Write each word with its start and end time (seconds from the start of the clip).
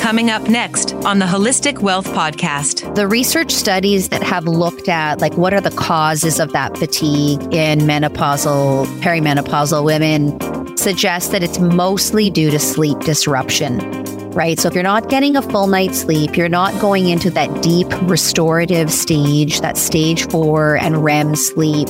Coming 0.00 0.30
up 0.30 0.48
next 0.48 0.94
on 1.04 1.18
the 1.18 1.26
Holistic 1.26 1.80
Wealth 1.80 2.06
Podcast. 2.06 2.94
The 2.94 3.06
research 3.06 3.52
studies 3.52 4.08
that 4.08 4.22
have 4.22 4.46
looked 4.46 4.88
at 4.88 5.20
like 5.20 5.34
what 5.36 5.52
are 5.52 5.60
the 5.60 5.70
causes 5.70 6.40
of 6.40 6.52
that 6.52 6.78
fatigue 6.78 7.42
in 7.52 7.80
menopausal, 7.80 8.86
perimenopausal 9.02 9.84
women 9.84 10.76
suggest 10.78 11.32
that 11.32 11.42
it's 11.42 11.58
mostly 11.58 12.30
due 12.30 12.50
to 12.50 12.58
sleep 12.58 12.98
disruption. 13.00 13.78
Right. 14.30 14.58
So 14.58 14.68
if 14.68 14.74
you're 14.74 14.82
not 14.82 15.10
getting 15.10 15.36
a 15.36 15.42
full 15.42 15.66
night's 15.66 16.00
sleep, 16.00 16.34
you're 16.34 16.48
not 16.48 16.80
going 16.80 17.10
into 17.10 17.30
that 17.32 17.62
deep 17.62 17.88
restorative 18.08 18.90
stage, 18.90 19.60
that 19.60 19.76
stage 19.76 20.26
four 20.30 20.76
and 20.76 21.04
REM 21.04 21.36
sleep, 21.36 21.88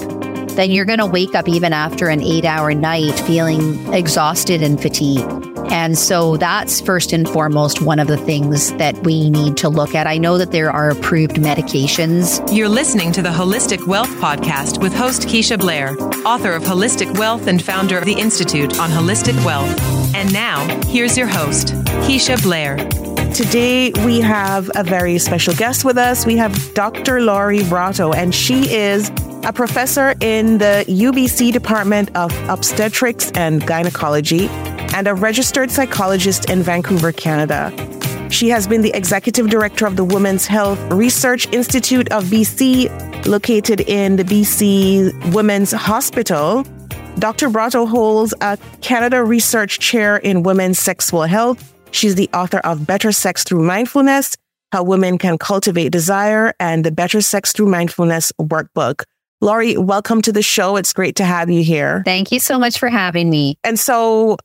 then 0.56 0.72
you're 0.72 0.84
going 0.84 0.98
to 0.98 1.06
wake 1.06 1.36
up 1.36 1.48
even 1.48 1.72
after 1.72 2.08
an 2.08 2.20
eight 2.22 2.45
hour 2.45 2.74
night 2.74 3.18
feeling 3.20 3.95
exhausted 3.95 4.64
and 4.64 4.82
fatigued. 4.82 5.59
And 5.71 5.96
so 5.96 6.37
that's 6.37 6.80
first 6.80 7.12
and 7.12 7.29
foremost 7.29 7.80
one 7.80 7.98
of 7.98 8.09
the 8.09 8.16
things 8.16 8.73
that 8.75 8.96
we 9.05 9.30
need 9.30 9.57
to 9.59 9.69
look 9.69 9.95
at. 9.95 10.06
I 10.06 10.19
know 10.19 10.37
that 10.38 10.51
there 10.51 10.70
are 10.70 10.91
approved 10.91 11.37
medications. 11.37 12.41
You're 12.55 12.69
listening 12.69 13.12
to 13.12 13.23
the 13.23 13.28
Holistic 13.28 13.87
Wealth 13.87 14.11
Podcast 14.16 14.83
with 14.83 14.92
host 14.92 15.23
Keisha 15.23 15.59
Blair, 15.59 15.97
author 16.27 16.52
of 16.52 16.64
Holistic 16.64 17.16
Wealth 17.19 17.47
and 17.47 17.62
founder 17.62 17.98
of 17.98 18.05
the 18.05 18.14
Institute 18.14 18.78
on 18.80 18.91
Holistic 18.91 19.42
Wealth. 19.45 19.80
And 20.14 20.33
now, 20.33 20.66
here's 20.87 21.16
your 21.16 21.28
host, 21.28 21.69
Keisha 22.05 22.42
Blair. 22.42 22.77
Today, 23.33 23.92
we 24.05 24.20
have 24.20 24.69
a 24.75 24.83
very 24.83 25.19
special 25.19 25.55
guest 25.55 25.84
with 25.84 25.97
us. 25.97 26.27
We 26.27 26.37
have 26.37 26.75
Dr. 26.75 27.20
Lori 27.20 27.62
Brotto, 27.62 28.12
and 28.12 28.34
she 28.34 28.69
is 28.75 29.09
a 29.44 29.52
professor 29.52 30.14
in 30.20 30.58
the 30.58 30.84
UBC 30.86 31.52
Department 31.52 32.14
of 32.14 32.32
Obstetrics 32.48 33.30
and 33.32 33.66
Gynecology 33.66 34.48
and 34.94 35.08
a 35.08 35.14
registered 35.14 35.70
psychologist 35.70 36.50
in 36.50 36.62
Vancouver, 36.62 37.12
Canada. 37.12 37.72
She 38.30 38.48
has 38.50 38.66
been 38.66 38.82
the 38.82 38.94
executive 38.94 39.48
director 39.48 39.86
of 39.86 39.96
the 39.96 40.04
Women's 40.04 40.46
Health 40.46 40.78
Research 40.92 41.48
Institute 41.52 42.10
of 42.12 42.24
BC, 42.24 43.27
located 43.27 43.80
in 43.80 44.16
the 44.16 44.24
BC 44.24 45.32
Women's 45.32 45.72
Hospital. 45.72 46.64
Dr. 47.19 47.48
Brotto 47.48 47.86
holds 47.86 48.34
a 48.41 48.58
Canada 48.82 49.25
Research 49.25 49.78
Chair 49.78 50.19
in 50.19 50.42
Women's 50.42 50.78
Sexual 50.78 51.22
Health. 51.22 51.75
She's 51.92 52.14
the 52.14 52.28
author 52.32 52.58
of 52.58 52.86
Better 52.86 53.10
Sex 53.10 53.42
Through 53.42 53.64
Mindfulness, 53.64 54.36
How 54.70 54.84
Women 54.84 55.19
Can 55.19 55.38
Cultivate 55.38 55.91
Desire, 55.91 56.54
and 56.60 56.84
the 56.84 56.92
Better 56.92 57.20
Sex 57.20 57.52
Through 57.52 57.66
Mindfulness 57.66 58.32
workbook. 58.41 59.02
Lori, 59.42 59.78
welcome 59.78 60.20
to 60.22 60.33
the 60.33 60.42
show. 60.42 60.77
It's 60.77 60.92
great 60.92 61.16
to 61.16 61.24
have 61.24 61.48
you 61.48 61.64
here. 61.64 62.02
Thank 62.05 62.30
you 62.30 62.38
so 62.38 62.58
much 62.58 62.78
for 62.78 62.91
having 62.91 63.30
me. 63.30 63.56
And 63.64 63.80
so 63.80 64.36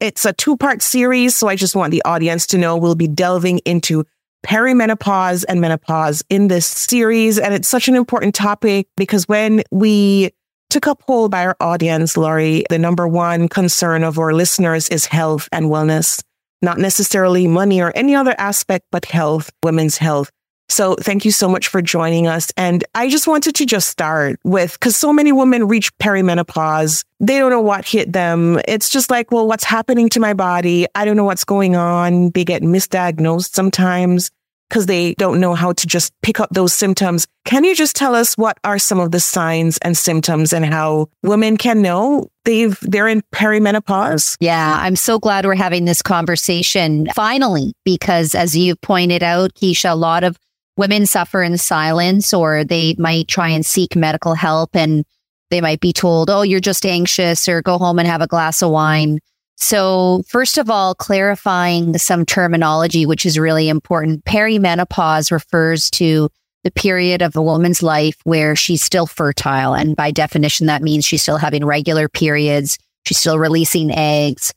it's 0.00 0.24
a 0.24 0.32
two 0.32 0.56
part 0.56 0.80
series. 0.80 1.36
So 1.36 1.48
I 1.48 1.56
just 1.56 1.76
want 1.76 1.90
the 1.90 2.02
audience 2.06 2.46
to 2.48 2.58
know 2.58 2.78
we'll 2.78 2.94
be 2.94 3.06
delving 3.06 3.58
into 3.60 4.04
perimenopause 4.46 5.44
and 5.46 5.60
menopause 5.60 6.24
in 6.30 6.48
this 6.48 6.66
series. 6.66 7.38
And 7.38 7.52
it's 7.52 7.68
such 7.68 7.86
an 7.88 7.94
important 7.94 8.34
topic 8.34 8.88
because 8.96 9.28
when 9.28 9.62
we 9.70 10.30
took 10.70 10.86
a 10.86 10.94
poll 10.94 11.28
by 11.28 11.44
our 11.44 11.56
audience, 11.60 12.16
Lori, 12.16 12.64
the 12.70 12.78
number 12.78 13.06
one 13.06 13.46
concern 13.46 14.02
of 14.02 14.18
our 14.18 14.32
listeners 14.32 14.88
is 14.88 15.04
health 15.04 15.50
and 15.52 15.66
wellness, 15.66 16.22
not 16.62 16.78
necessarily 16.78 17.46
money 17.46 17.82
or 17.82 17.92
any 17.94 18.14
other 18.14 18.34
aspect, 18.38 18.86
but 18.90 19.04
health, 19.04 19.50
women's 19.62 19.98
health. 19.98 20.30
So 20.70 20.94
thank 20.94 21.24
you 21.24 21.30
so 21.30 21.48
much 21.48 21.68
for 21.68 21.82
joining 21.82 22.26
us. 22.26 22.52
And 22.56 22.84
I 22.94 23.08
just 23.08 23.26
wanted 23.26 23.54
to 23.56 23.66
just 23.66 23.88
start 23.88 24.38
with, 24.44 24.78
cause 24.80 24.96
so 24.96 25.12
many 25.12 25.32
women 25.32 25.66
reach 25.66 25.96
perimenopause. 25.98 27.04
They 27.18 27.38
don't 27.38 27.50
know 27.50 27.60
what 27.60 27.84
hit 27.84 28.12
them. 28.12 28.60
It's 28.66 28.88
just 28.88 29.10
like, 29.10 29.30
well, 29.30 29.46
what's 29.46 29.64
happening 29.64 30.08
to 30.10 30.20
my 30.20 30.32
body? 30.32 30.86
I 30.94 31.04
don't 31.04 31.16
know 31.16 31.24
what's 31.24 31.44
going 31.44 31.76
on. 31.76 32.30
They 32.30 32.44
get 32.44 32.62
misdiagnosed 32.62 33.52
sometimes 33.52 34.30
because 34.68 34.86
they 34.86 35.14
don't 35.14 35.40
know 35.40 35.54
how 35.54 35.72
to 35.72 35.86
just 35.86 36.12
pick 36.22 36.38
up 36.38 36.48
those 36.52 36.72
symptoms. 36.72 37.26
Can 37.44 37.64
you 37.64 37.74
just 37.74 37.96
tell 37.96 38.14
us 38.14 38.38
what 38.38 38.56
are 38.62 38.78
some 38.78 39.00
of 39.00 39.10
the 39.10 39.18
signs 39.18 39.78
and 39.78 39.96
symptoms 39.96 40.52
and 40.52 40.64
how 40.64 41.08
women 41.24 41.56
can 41.56 41.82
know 41.82 42.28
they've 42.44 42.78
they're 42.82 43.08
in 43.08 43.22
perimenopause? 43.34 44.36
Yeah, 44.38 44.78
I'm 44.80 44.94
so 44.94 45.18
glad 45.18 45.44
we're 45.44 45.56
having 45.56 45.84
this 45.84 46.02
conversation 46.02 47.08
finally 47.16 47.74
because 47.84 48.36
as 48.36 48.56
you 48.56 48.76
pointed 48.76 49.24
out, 49.24 49.54
Keisha, 49.54 49.90
a 49.90 49.94
lot 49.96 50.22
of 50.22 50.38
women 50.76 51.06
suffer 51.06 51.42
in 51.42 51.58
silence 51.58 52.32
or 52.32 52.64
they 52.64 52.94
might 52.98 53.28
try 53.28 53.48
and 53.48 53.64
seek 53.64 53.96
medical 53.96 54.34
help 54.34 54.74
and 54.74 55.04
they 55.50 55.60
might 55.60 55.80
be 55.80 55.92
told, 55.92 56.30
oh, 56.30 56.42
you're 56.42 56.60
just 56.60 56.86
anxious 56.86 57.48
or 57.48 57.60
go 57.60 57.76
home 57.76 57.98
and 57.98 58.08
have 58.08 58.22
a 58.22 58.26
glass 58.26 58.62
of 58.62 58.70
wine. 58.70 59.18
So, 59.56 60.22
first 60.26 60.56
of 60.56 60.70
all, 60.70 60.94
clarifying 60.94 61.98
some 61.98 62.24
terminology, 62.24 63.04
which 63.04 63.26
is 63.26 63.38
really 63.38 63.68
important. 63.68 64.24
Perimenopause 64.24 65.30
refers 65.30 65.90
to 65.90 66.30
the 66.64 66.70
period 66.70 67.20
of 67.20 67.36
a 67.36 67.42
woman's 67.42 67.82
life 67.82 68.16
where 68.24 68.56
she's 68.56 68.82
still 68.82 69.06
fertile. 69.06 69.74
And 69.74 69.96
by 69.96 70.12
definition, 70.12 70.66
that 70.66 70.82
means 70.82 71.04
she's 71.04 71.22
still 71.22 71.36
having 71.36 71.64
regular 71.64 72.08
periods. 72.08 72.78
She's 73.04 73.18
still 73.18 73.38
releasing 73.38 73.90
eggs. 73.90 74.54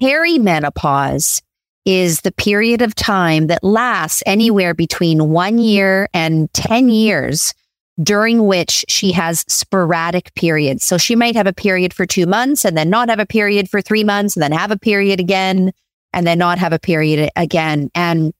Perimenopause 0.00 1.42
is 1.86 2.20
the 2.22 2.32
period 2.32 2.82
of 2.82 2.94
time 2.94 3.46
that 3.46 3.62
lasts 3.62 4.22
anywhere 4.26 4.74
between 4.74 5.30
one 5.30 5.58
year 5.58 6.08
and 6.12 6.52
10 6.52 6.88
years 6.88 7.54
during 8.02 8.46
which 8.46 8.84
she 8.88 9.12
has 9.12 9.44
sporadic 9.48 10.34
periods. 10.34 10.84
So 10.84 10.98
she 10.98 11.16
might 11.16 11.36
have 11.36 11.46
a 11.46 11.52
period 11.52 11.94
for 11.94 12.04
two 12.04 12.26
months 12.26 12.64
and 12.64 12.76
then 12.76 12.90
not 12.90 13.08
have 13.08 13.20
a 13.20 13.24
period 13.24 13.70
for 13.70 13.80
three 13.80 14.04
months 14.04 14.36
and 14.36 14.42
then 14.42 14.52
have 14.52 14.70
a 14.70 14.78
period 14.78 15.20
again 15.20 15.72
and 16.12 16.26
then 16.26 16.38
not 16.38 16.58
have 16.58 16.72
a 16.72 16.78
period 16.78 17.30
again. 17.36 17.88
And 17.94 18.34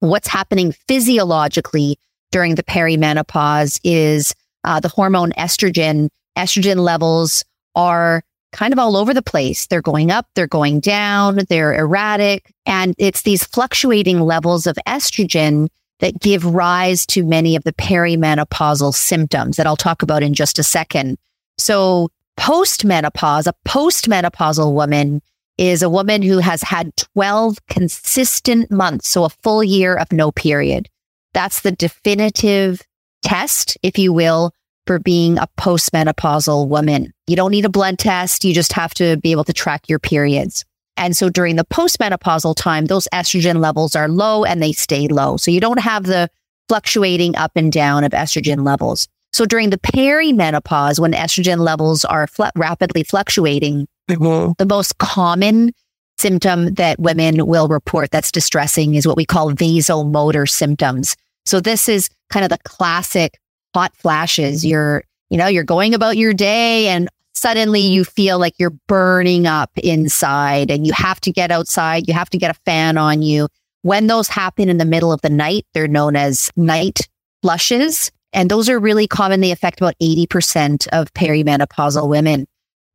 what's 0.00 0.28
happening 0.28 0.72
physiologically 0.86 1.98
during 2.30 2.54
the 2.54 2.62
perimenopause 2.62 3.80
is 3.82 4.34
uh, 4.64 4.78
the 4.78 4.88
hormone 4.88 5.32
estrogen. 5.32 6.10
Estrogen 6.36 6.76
levels 6.76 7.44
are 7.74 8.22
kind 8.52 8.72
of 8.72 8.78
all 8.78 8.96
over 8.96 9.14
the 9.14 9.22
place. 9.22 9.66
They're 9.66 9.82
going 9.82 10.10
up, 10.10 10.26
they're 10.34 10.46
going 10.46 10.80
down, 10.80 11.40
they're 11.48 11.74
erratic. 11.74 12.52
And 12.66 12.94
it's 12.98 13.22
these 13.22 13.44
fluctuating 13.44 14.20
levels 14.20 14.66
of 14.66 14.78
estrogen 14.86 15.68
that 16.00 16.18
give 16.20 16.44
rise 16.44 17.06
to 17.06 17.24
many 17.24 17.56
of 17.56 17.64
the 17.64 17.72
perimenopausal 17.72 18.94
symptoms 18.94 19.56
that 19.56 19.66
I'll 19.66 19.76
talk 19.76 20.02
about 20.02 20.22
in 20.22 20.34
just 20.34 20.58
a 20.58 20.62
second. 20.62 21.18
So 21.58 22.08
postmenopause, 22.38 23.46
a 23.46 23.54
postmenopausal 23.68 24.72
woman 24.72 25.20
is 25.58 25.82
a 25.82 25.90
woman 25.90 26.22
who 26.22 26.38
has 26.38 26.62
had 26.62 26.96
12 26.96 27.58
consistent 27.68 28.70
months, 28.70 29.08
so 29.10 29.24
a 29.24 29.28
full 29.28 29.62
year 29.62 29.94
of 29.94 30.10
no 30.10 30.32
period. 30.32 30.88
That's 31.34 31.60
the 31.60 31.72
definitive 31.72 32.80
test, 33.22 33.76
if 33.82 33.98
you 33.98 34.12
will, 34.12 34.52
for 34.90 34.98
being 34.98 35.38
a 35.38 35.46
postmenopausal 35.56 36.66
woman. 36.66 37.12
You 37.28 37.36
don't 37.36 37.52
need 37.52 37.64
a 37.64 37.68
blood 37.68 37.96
test. 37.96 38.44
You 38.44 38.52
just 38.52 38.72
have 38.72 38.92
to 38.94 39.16
be 39.18 39.30
able 39.30 39.44
to 39.44 39.52
track 39.52 39.88
your 39.88 40.00
periods. 40.00 40.64
And 40.96 41.16
so 41.16 41.30
during 41.30 41.54
the 41.54 41.64
postmenopausal 41.64 42.56
time, 42.56 42.86
those 42.86 43.06
estrogen 43.14 43.60
levels 43.60 43.94
are 43.94 44.08
low 44.08 44.44
and 44.44 44.60
they 44.60 44.72
stay 44.72 45.06
low. 45.06 45.36
So 45.36 45.52
you 45.52 45.60
don't 45.60 45.78
have 45.78 46.06
the 46.06 46.28
fluctuating 46.68 47.36
up 47.36 47.52
and 47.54 47.70
down 47.70 48.02
of 48.02 48.10
estrogen 48.10 48.66
levels. 48.66 49.06
So 49.32 49.46
during 49.46 49.70
the 49.70 49.78
perimenopause, 49.78 50.98
when 50.98 51.12
estrogen 51.12 51.58
levels 51.58 52.04
are 52.04 52.26
fl- 52.26 52.46
rapidly 52.56 53.04
fluctuating, 53.04 53.86
mm-hmm. 54.10 54.54
the 54.58 54.66
most 54.66 54.98
common 54.98 55.70
symptom 56.18 56.74
that 56.74 56.98
women 56.98 57.46
will 57.46 57.68
report 57.68 58.10
that's 58.10 58.32
distressing 58.32 58.96
is 58.96 59.06
what 59.06 59.16
we 59.16 59.24
call 59.24 59.52
vasomotor 59.52 60.48
symptoms. 60.50 61.14
So 61.44 61.60
this 61.60 61.88
is 61.88 62.10
kind 62.28 62.42
of 62.44 62.50
the 62.50 62.58
classic 62.64 63.38
hot 63.74 63.94
flashes. 63.96 64.64
You're, 64.64 65.04
you 65.28 65.38
know, 65.38 65.46
you're 65.46 65.64
going 65.64 65.94
about 65.94 66.16
your 66.16 66.34
day 66.34 66.88
and 66.88 67.08
suddenly 67.34 67.80
you 67.80 68.04
feel 68.04 68.38
like 68.38 68.54
you're 68.58 68.76
burning 68.88 69.46
up 69.46 69.70
inside 69.76 70.70
and 70.70 70.86
you 70.86 70.92
have 70.92 71.20
to 71.22 71.32
get 71.32 71.50
outside. 71.50 72.06
You 72.06 72.14
have 72.14 72.30
to 72.30 72.38
get 72.38 72.50
a 72.50 72.60
fan 72.66 72.98
on 72.98 73.22
you. 73.22 73.48
When 73.82 74.08
those 74.08 74.28
happen 74.28 74.68
in 74.68 74.76
the 74.76 74.84
middle 74.84 75.12
of 75.12 75.22
the 75.22 75.30
night, 75.30 75.66
they're 75.72 75.88
known 75.88 76.16
as 76.16 76.50
night 76.56 77.08
flushes. 77.42 78.10
And 78.32 78.50
those 78.50 78.68
are 78.68 78.78
really 78.78 79.06
common. 79.06 79.40
They 79.40 79.52
affect 79.52 79.80
about 79.80 79.94
80% 80.02 80.86
of 80.88 81.12
perimenopausal 81.14 82.08
women. 82.08 82.46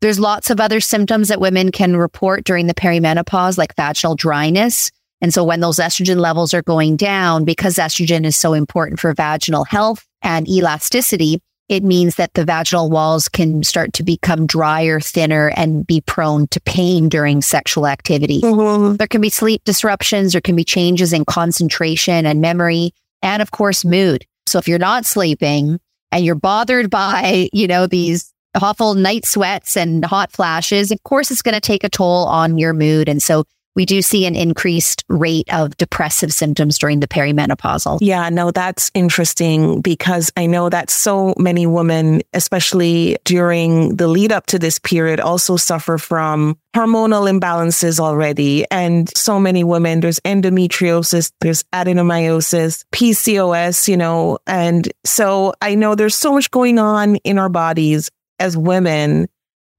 There's 0.01 0.19
lots 0.19 0.49
of 0.49 0.59
other 0.59 0.79
symptoms 0.79 1.29
that 1.29 1.41
women 1.41 1.71
can 1.71 1.95
report 1.95 2.43
during 2.43 2.67
the 2.67 2.75
perimenopause, 2.75 3.57
like 3.57 3.75
vaginal 3.75 4.15
dryness. 4.15 4.91
And 5.21 5.33
so 5.33 5.43
when 5.43 5.61
those 5.61 5.77
estrogen 5.77 6.17
levels 6.17 6.53
are 6.53 6.61
going 6.61 6.97
down, 6.97 7.45
because 7.45 7.75
estrogen 7.75 8.25
is 8.25 8.35
so 8.35 8.53
important 8.53 8.99
for 8.99 9.13
vaginal 9.13 9.63
health 9.63 10.05
and 10.25 10.49
elasticity, 10.49 11.39
it 11.69 11.83
means 11.83 12.15
that 12.15 12.33
the 12.33 12.45
vaginal 12.45 12.89
walls 12.89 13.29
can 13.29 13.63
start 13.63 13.93
to 13.93 14.03
become 14.03 14.45
drier, 14.45 14.99
thinner, 14.99 15.51
and 15.55 15.87
be 15.87 16.01
prone 16.01 16.47
to 16.47 16.59
pain 16.61 17.09
during 17.09 17.41
sexual 17.41 17.87
activity. 17.87 18.41
Mm-hmm. 18.41 18.97
There 18.97 19.07
can 19.07 19.21
be 19.21 19.29
sleep 19.29 19.63
disruptions, 19.63 20.33
there 20.33 20.41
can 20.41 20.55
be 20.55 20.63
changes 20.63 21.13
in 21.13 21.25
concentration 21.25 22.25
and 22.25 22.41
memory, 22.41 22.91
and 23.21 23.41
of 23.41 23.51
course, 23.51 23.85
mood. 23.85 24.25
So 24.45 24.59
if 24.59 24.67
you're 24.67 24.77
not 24.77 25.05
sleeping 25.05 25.79
and 26.11 26.23
you're 26.23 26.35
bothered 26.35 26.89
by, 26.89 27.49
you 27.51 27.67
know, 27.67 27.87
these 27.87 28.31
awful 28.61 28.93
night 28.93 29.25
sweats 29.25 29.75
and 29.75 30.05
hot 30.05 30.31
flashes, 30.31 30.91
of 30.91 31.01
course, 31.03 31.31
it's 31.31 31.41
going 31.41 31.55
to 31.55 31.61
take 31.61 31.83
a 31.83 31.89
toll 31.89 32.25
on 32.25 32.59
your 32.59 32.73
mood. 32.73 33.09
And 33.09 33.23
so 33.23 33.45
we 33.75 33.85
do 33.85 34.01
see 34.01 34.25
an 34.25 34.35
increased 34.35 35.03
rate 35.09 35.53
of 35.53 35.75
depressive 35.77 36.33
symptoms 36.33 36.77
during 36.77 37.01
the 37.01 37.07
perimenopausal. 37.07 37.99
Yeah, 38.01 38.29
no, 38.29 38.51
that's 38.51 38.89
interesting 38.93 39.81
because 39.81 40.31
I 40.37 40.45
know 40.45 40.69
that 40.69 40.89
so 40.89 41.33
many 41.37 41.67
women, 41.67 42.21
especially 42.33 43.17
during 43.25 43.97
the 43.97 44.07
lead 44.07 44.31
up 44.31 44.45
to 44.47 44.59
this 44.59 44.79
period, 44.79 45.19
also 45.19 45.57
suffer 45.57 45.97
from 45.97 46.57
hormonal 46.75 47.29
imbalances 47.29 47.99
already. 47.99 48.65
And 48.71 49.15
so 49.15 49.39
many 49.39 49.63
women, 49.63 49.99
there's 49.99 50.19
endometriosis, 50.21 51.31
there's 51.41 51.63
adenomyosis, 51.73 52.85
PCOS, 52.91 53.87
you 53.87 53.97
know, 53.97 54.39
and 54.47 54.91
so 55.03 55.53
I 55.61 55.75
know 55.75 55.95
there's 55.95 56.15
so 56.15 56.33
much 56.33 56.49
going 56.51 56.79
on 56.79 57.17
in 57.17 57.37
our 57.37 57.49
bodies 57.49 58.09
as 58.39 58.57
women 58.57 59.27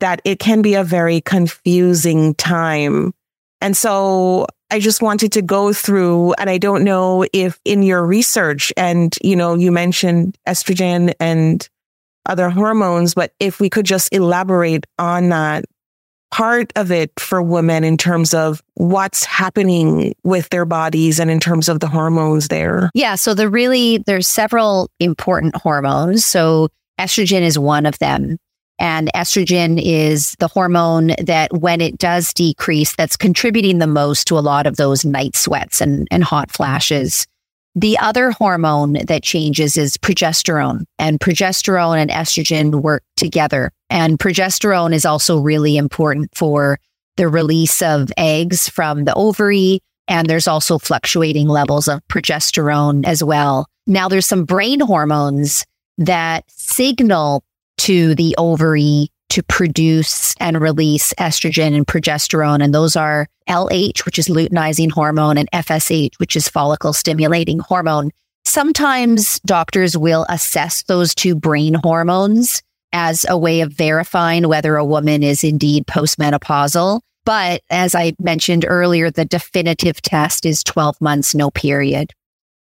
that 0.01 0.21
it 0.25 0.39
can 0.39 0.63
be 0.63 0.75
a 0.75 0.85
very 0.85 1.21
confusing 1.23 2.35
time 2.35 3.15
and 3.61 3.77
so 3.77 4.47
I 4.71 4.81
just 4.81 5.03
wanted 5.03 5.33
to 5.33 5.43
go 5.43 5.73
through, 5.73 6.33
and 6.35 6.51
I 6.51 6.59
don't 6.59 6.85
know 6.85 7.25
if 7.33 7.61
in 7.65 7.83
your 7.83 8.05
research, 8.05 8.73
and 8.77 9.15
you 9.23 9.37
know, 9.37 9.55
you 9.55 9.71
mentioned 9.71 10.37
estrogen 10.47 11.15
and 11.21 11.69
other 12.27 12.51
hormones, 12.51 13.15
but 13.15 13.33
if 13.39 13.61
we 13.61 13.71
could 13.71 13.87
just 13.87 14.13
elaborate 14.13 14.87
on 14.99 15.29
that 15.29 15.65
part 16.33 16.73
of 16.77 16.91
it 16.91 17.13
for 17.19 17.41
women 17.41 17.85
in 17.85 17.97
terms 17.97 18.35
of 18.35 18.63
what's 18.75 19.25
happening 19.25 20.15
with 20.25 20.49
their 20.49 20.65
bodies 20.65 21.21
and 21.21 21.31
in 21.31 21.41
terms 21.41 21.69
of 21.69 21.81
the 21.81 21.87
hormones 21.87 22.49
there. 22.49 22.91
Yeah. 22.95 23.15
So 23.15 23.33
the 23.33 23.49
really, 23.49 23.99
there's 23.99 24.29
several 24.29 24.91
important 24.99 25.57
hormones. 25.57 26.25
So 26.25 26.69
estrogen 26.99 27.43
is 27.43 27.59
one 27.59 27.87
of 27.87 27.99
them. 28.01 28.39
And 28.79 29.11
estrogen 29.15 29.81
is 29.83 30.37
the 30.39 30.49
hormone 30.49 31.13
that 31.19 31.53
when 31.53 31.81
it 31.81 31.99
does 31.99 32.33
decrease, 32.35 32.95
that's 32.95 33.17
contributing 33.17 33.79
the 33.79 33.87
most 33.87 34.27
to 34.29 34.39
a 34.39 34.41
lot 34.41 34.67
of 34.67 34.77
those 34.77 35.05
night 35.05 35.35
sweats 35.35 35.81
and, 35.81 36.07
and 36.11 36.23
hot 36.23 36.51
flashes. 36.51 37.27
The 37.75 37.99
other 37.99 38.31
hormone 38.31 38.95
that 39.07 39.23
changes 39.23 39.77
is 39.77 39.99
progesterone 39.99 40.85
and 40.99 41.21
progesterone 41.21 41.99
and 41.99 42.11
estrogen 42.11 42.83
work 42.83 43.03
together. 43.17 43.71
And 43.91 44.19
progesterone 44.19 44.95
is 44.95 45.05
also 45.05 45.39
really 45.39 45.77
important 45.77 46.35
for 46.35 46.79
the 47.17 47.29
release 47.29 47.83
of 47.83 48.11
eggs 48.17 48.69
from 48.69 49.05
the 49.05 49.15
ovary. 49.15 49.81
And 50.09 50.29
there's 50.29 50.49
also 50.49 50.79
fluctuating 50.79 51.49
levels 51.49 51.89
of 51.89 52.01
progesterone 52.09 53.07
as 53.07 53.23
well. 53.23 53.67
Now 53.87 54.09
there's 54.09 54.27
some 54.27 54.45
brain 54.45 54.81
hormones 54.81 55.67
that 55.99 56.45
signal 56.49 57.43
to 57.87 58.17
the 58.17 58.35
ovary 58.37 59.09
to 59.29 59.45
produce 59.45 60.35
and 60.41 60.61
release 60.61 61.15
estrogen 61.21 61.73
and 61.73 61.87
progesterone. 61.87 62.61
And 62.61 62.75
those 62.75 62.97
are 62.97 63.29
LH, 63.49 64.05
which 64.05 64.19
is 64.19 64.27
luteinizing 64.27 64.91
hormone, 64.91 65.39
and 65.39 65.49
FSH, 65.53 66.19
which 66.19 66.35
is 66.35 66.49
follicle 66.49 66.93
stimulating 66.93 67.61
hormone. 67.61 68.11
Sometimes 68.45 69.39
doctors 69.41 69.97
will 69.97 70.27
assess 70.29 70.83
those 70.85 71.15
two 71.15 71.37
brain 71.37 71.75
hormones 71.75 72.61
as 72.93 73.25
a 73.29 73.39
way 73.39 73.61
of 73.61 73.73
verifying 73.73 74.49
whether 74.49 74.75
a 74.75 74.85
woman 74.85 75.23
is 75.23 75.45
indeed 75.45 75.87
postmenopausal. 75.87 77.01
But 77.25 77.63
as 77.71 77.95
I 77.95 78.15
mentioned 78.19 78.65
earlier, 78.67 79.13
the 79.13 79.25
definitive 79.25 80.03
test 80.03 80.45
is 80.45 80.65
12 80.65 81.01
months, 81.01 81.37
no 81.37 81.53
period. 81.53 82.13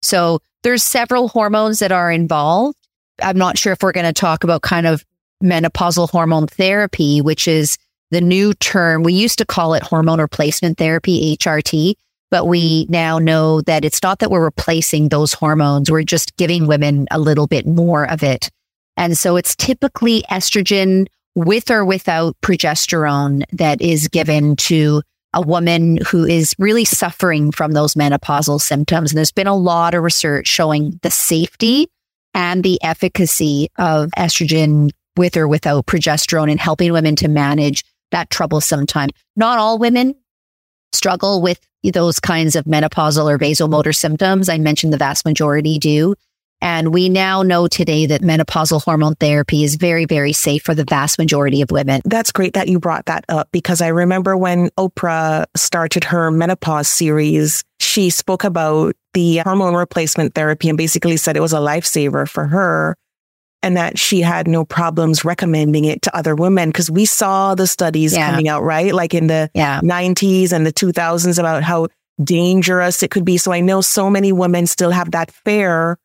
So 0.02 0.40
there's 0.64 0.82
several 0.82 1.28
hormones 1.28 1.78
that 1.78 1.92
are 1.92 2.10
involved. 2.10 2.76
I'm 3.22 3.38
not 3.38 3.56
sure 3.56 3.72
if 3.72 3.82
we're 3.82 3.92
going 3.92 4.04
to 4.04 4.12
talk 4.12 4.44
about 4.44 4.60
kind 4.60 4.86
of 4.86 5.02
menopausal 5.44 6.10
hormone 6.10 6.46
therapy, 6.46 7.20
which 7.20 7.46
is 7.46 7.76
the 8.10 8.20
new 8.20 8.54
term. 8.54 9.02
We 9.02 9.12
used 9.12 9.38
to 9.38 9.46
call 9.46 9.74
it 9.74 9.82
hormone 9.82 10.20
replacement 10.20 10.78
therapy, 10.78 11.36
HRT, 11.36 11.94
but 12.30 12.46
we 12.46 12.86
now 12.88 13.18
know 13.18 13.60
that 13.62 13.84
it's 13.84 14.02
not 14.02 14.18
that 14.20 14.30
we're 14.30 14.44
replacing 14.44 15.08
those 15.08 15.32
hormones. 15.32 15.90
We're 15.90 16.02
just 16.02 16.36
giving 16.36 16.66
women 16.66 17.06
a 17.10 17.18
little 17.18 17.46
bit 17.46 17.66
more 17.66 18.10
of 18.10 18.22
it. 18.22 18.50
And 18.96 19.18
so 19.18 19.36
it's 19.36 19.56
typically 19.56 20.22
estrogen 20.30 21.06
with 21.34 21.70
or 21.70 21.84
without 21.84 22.36
progesterone 22.42 23.44
that 23.52 23.80
is 23.80 24.08
given 24.08 24.56
to 24.56 25.02
a 25.34 25.42
woman 25.42 25.98
who 26.06 26.24
is 26.24 26.54
really 26.58 26.84
suffering 26.84 27.50
from 27.50 27.72
those 27.72 27.94
menopausal 27.94 28.60
symptoms. 28.60 29.10
And 29.10 29.18
there's 29.18 29.32
been 29.32 29.48
a 29.48 29.56
lot 29.56 29.94
of 29.94 30.04
research 30.04 30.46
showing 30.46 30.98
the 31.02 31.10
safety 31.10 31.88
and 32.34 32.62
the 32.62 32.80
efficacy 32.82 33.68
of 33.76 34.10
estrogen 34.16 34.90
with 35.16 35.36
or 35.36 35.48
without 35.48 35.86
progesterone 35.86 36.50
and 36.50 36.60
helping 36.60 36.92
women 36.92 37.16
to 37.16 37.28
manage 37.28 37.84
that 38.10 38.30
troublesome 38.30 38.86
time. 38.86 39.10
Not 39.36 39.58
all 39.58 39.78
women 39.78 40.14
struggle 40.92 41.42
with 41.42 41.60
those 41.92 42.20
kinds 42.20 42.56
of 42.56 42.64
menopausal 42.64 43.30
or 43.30 43.38
vasomotor 43.38 43.94
symptoms. 43.94 44.48
I 44.48 44.58
mentioned 44.58 44.92
the 44.92 44.98
vast 44.98 45.24
majority 45.24 45.78
do. 45.78 46.14
And 46.60 46.94
we 46.94 47.10
now 47.10 47.42
know 47.42 47.68
today 47.68 48.06
that 48.06 48.22
menopausal 48.22 48.82
hormone 48.82 49.16
therapy 49.16 49.64
is 49.64 49.74
very, 49.74 50.06
very 50.06 50.32
safe 50.32 50.62
for 50.62 50.74
the 50.74 50.84
vast 50.84 51.18
majority 51.18 51.60
of 51.60 51.70
women. 51.70 52.00
That's 52.06 52.32
great 52.32 52.54
that 52.54 52.68
you 52.68 52.80
brought 52.80 53.04
that 53.04 53.24
up 53.28 53.48
because 53.52 53.82
I 53.82 53.88
remember 53.88 54.34
when 54.34 54.70
Oprah 54.78 55.44
started 55.54 56.04
her 56.04 56.30
menopause 56.30 56.88
series, 56.88 57.64
she 57.80 58.08
spoke 58.08 58.44
about 58.44 58.94
the 59.12 59.38
hormone 59.38 59.74
replacement 59.74 60.34
therapy 60.34 60.70
and 60.70 60.78
basically 60.78 61.18
said 61.18 61.36
it 61.36 61.40
was 61.40 61.52
a 61.52 61.58
lifesaver 61.58 62.26
for 62.26 62.46
her 62.46 62.96
and 63.64 63.78
that 63.78 63.98
she 63.98 64.20
had 64.20 64.46
no 64.46 64.62
problems 64.62 65.24
recommending 65.24 65.86
it 65.86 66.02
to 66.02 66.14
other 66.14 66.34
women 66.34 66.68
because 66.68 66.90
we 66.90 67.06
saw 67.06 67.54
the 67.54 67.66
studies 67.66 68.14
yeah. 68.14 68.28
coming 68.28 68.46
out, 68.46 68.62
right? 68.62 68.92
Like 68.92 69.14
in 69.14 69.26
the 69.26 69.50
yeah. 69.54 69.80
90s 69.80 70.52
and 70.52 70.66
the 70.66 70.72
2000s 70.72 71.38
about 71.38 71.62
how 71.62 71.88
dangerous 72.22 73.02
it 73.02 73.10
could 73.10 73.24
be. 73.24 73.38
So 73.38 73.52
I 73.52 73.60
know 73.60 73.80
so 73.80 74.10
many 74.10 74.32
women 74.32 74.66
still 74.66 74.90
have 74.90 75.12
that 75.12 75.30
fear 75.30 75.98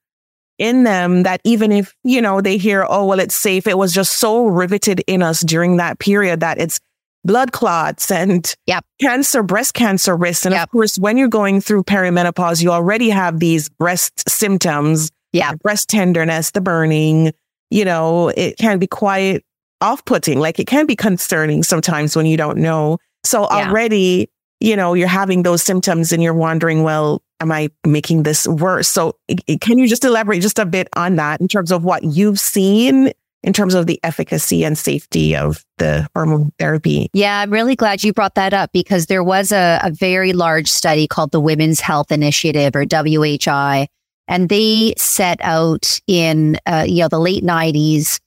in 0.57 0.85
them 0.85 1.23
that 1.23 1.41
even 1.43 1.73
if, 1.73 1.93
you 2.05 2.21
know, 2.21 2.39
they 2.39 2.55
hear, 2.55 2.85
oh, 2.87 3.05
well, 3.05 3.19
it's 3.19 3.35
safe, 3.35 3.67
it 3.67 3.77
was 3.77 3.91
just 3.91 4.13
so 4.13 4.45
riveted 4.45 5.03
in 5.05 5.21
us 5.21 5.41
during 5.41 5.75
that 5.77 5.99
period 5.99 6.39
that 6.39 6.59
it's 6.59 6.79
blood 7.25 7.51
clots 7.51 8.09
and 8.09 8.55
yep. 8.67 8.85
cancer, 9.01 9.43
breast 9.43 9.73
cancer 9.73 10.15
risks. 10.15 10.45
And 10.45 10.53
yep. 10.53 10.63
of 10.63 10.71
course, 10.71 10.97
when 10.97 11.17
you're 11.17 11.27
going 11.27 11.59
through 11.59 11.83
perimenopause, 11.83 12.63
you 12.63 12.71
already 12.71 13.09
have 13.09 13.41
these 13.41 13.67
breast 13.67 14.29
symptoms. 14.29 15.11
Yeah. 15.33 15.55
Breast 15.55 15.89
tenderness, 15.89 16.51
the 16.51 16.61
burning, 16.61 17.33
you 17.69 17.85
know, 17.85 18.29
it 18.29 18.57
can 18.57 18.79
be 18.79 18.87
quite 18.87 19.43
off 19.81 20.03
putting. 20.05 20.39
Like 20.39 20.59
it 20.59 20.67
can 20.67 20.85
be 20.85 20.95
concerning 20.95 21.63
sometimes 21.63 22.15
when 22.15 22.25
you 22.25 22.37
don't 22.37 22.57
know. 22.57 22.97
So 23.25 23.43
yeah. 23.43 23.69
already, 23.69 24.29
you 24.59 24.75
know, 24.75 24.93
you're 24.93 25.07
having 25.07 25.43
those 25.43 25.63
symptoms 25.63 26.11
and 26.11 26.21
you're 26.21 26.33
wondering, 26.33 26.83
well, 26.83 27.21
am 27.39 27.51
I 27.51 27.69
making 27.85 28.23
this 28.23 28.47
worse? 28.47 28.87
So 28.87 29.15
can 29.61 29.77
you 29.77 29.87
just 29.87 30.03
elaborate 30.03 30.41
just 30.41 30.59
a 30.59 30.65
bit 30.65 30.89
on 30.95 31.15
that 31.15 31.39
in 31.39 31.47
terms 31.47 31.71
of 31.71 31.83
what 31.83 32.03
you've 32.03 32.39
seen 32.39 33.13
in 33.41 33.53
terms 33.53 33.73
of 33.73 33.87
the 33.87 33.99
efficacy 34.03 34.65
and 34.65 34.77
safety 34.77 35.35
of 35.35 35.63
the 35.77 36.07
hormone 36.13 36.51
therapy? 36.59 37.09
Yeah, 37.13 37.39
I'm 37.39 37.51
really 37.51 37.75
glad 37.75 38.03
you 38.03 38.11
brought 38.11 38.35
that 38.35 38.53
up 38.53 38.71
because 38.73 39.05
there 39.05 39.23
was 39.23 39.51
a, 39.51 39.79
a 39.83 39.91
very 39.91 40.33
large 40.33 40.67
study 40.67 41.07
called 41.07 41.31
the 41.31 41.39
Women's 41.39 41.79
Health 41.79 42.11
Initiative 42.11 42.75
or 42.75 42.85
WHI. 42.85 43.87
And 44.29 44.47
they 44.47 44.93
set 44.95 45.39
out 45.41 45.99
in, 46.07 46.57
uh, 46.65 46.85
you 46.87 47.01
know, 47.01 47.09
the 47.09 47.19
late 47.19 47.43
90s. 47.43 48.19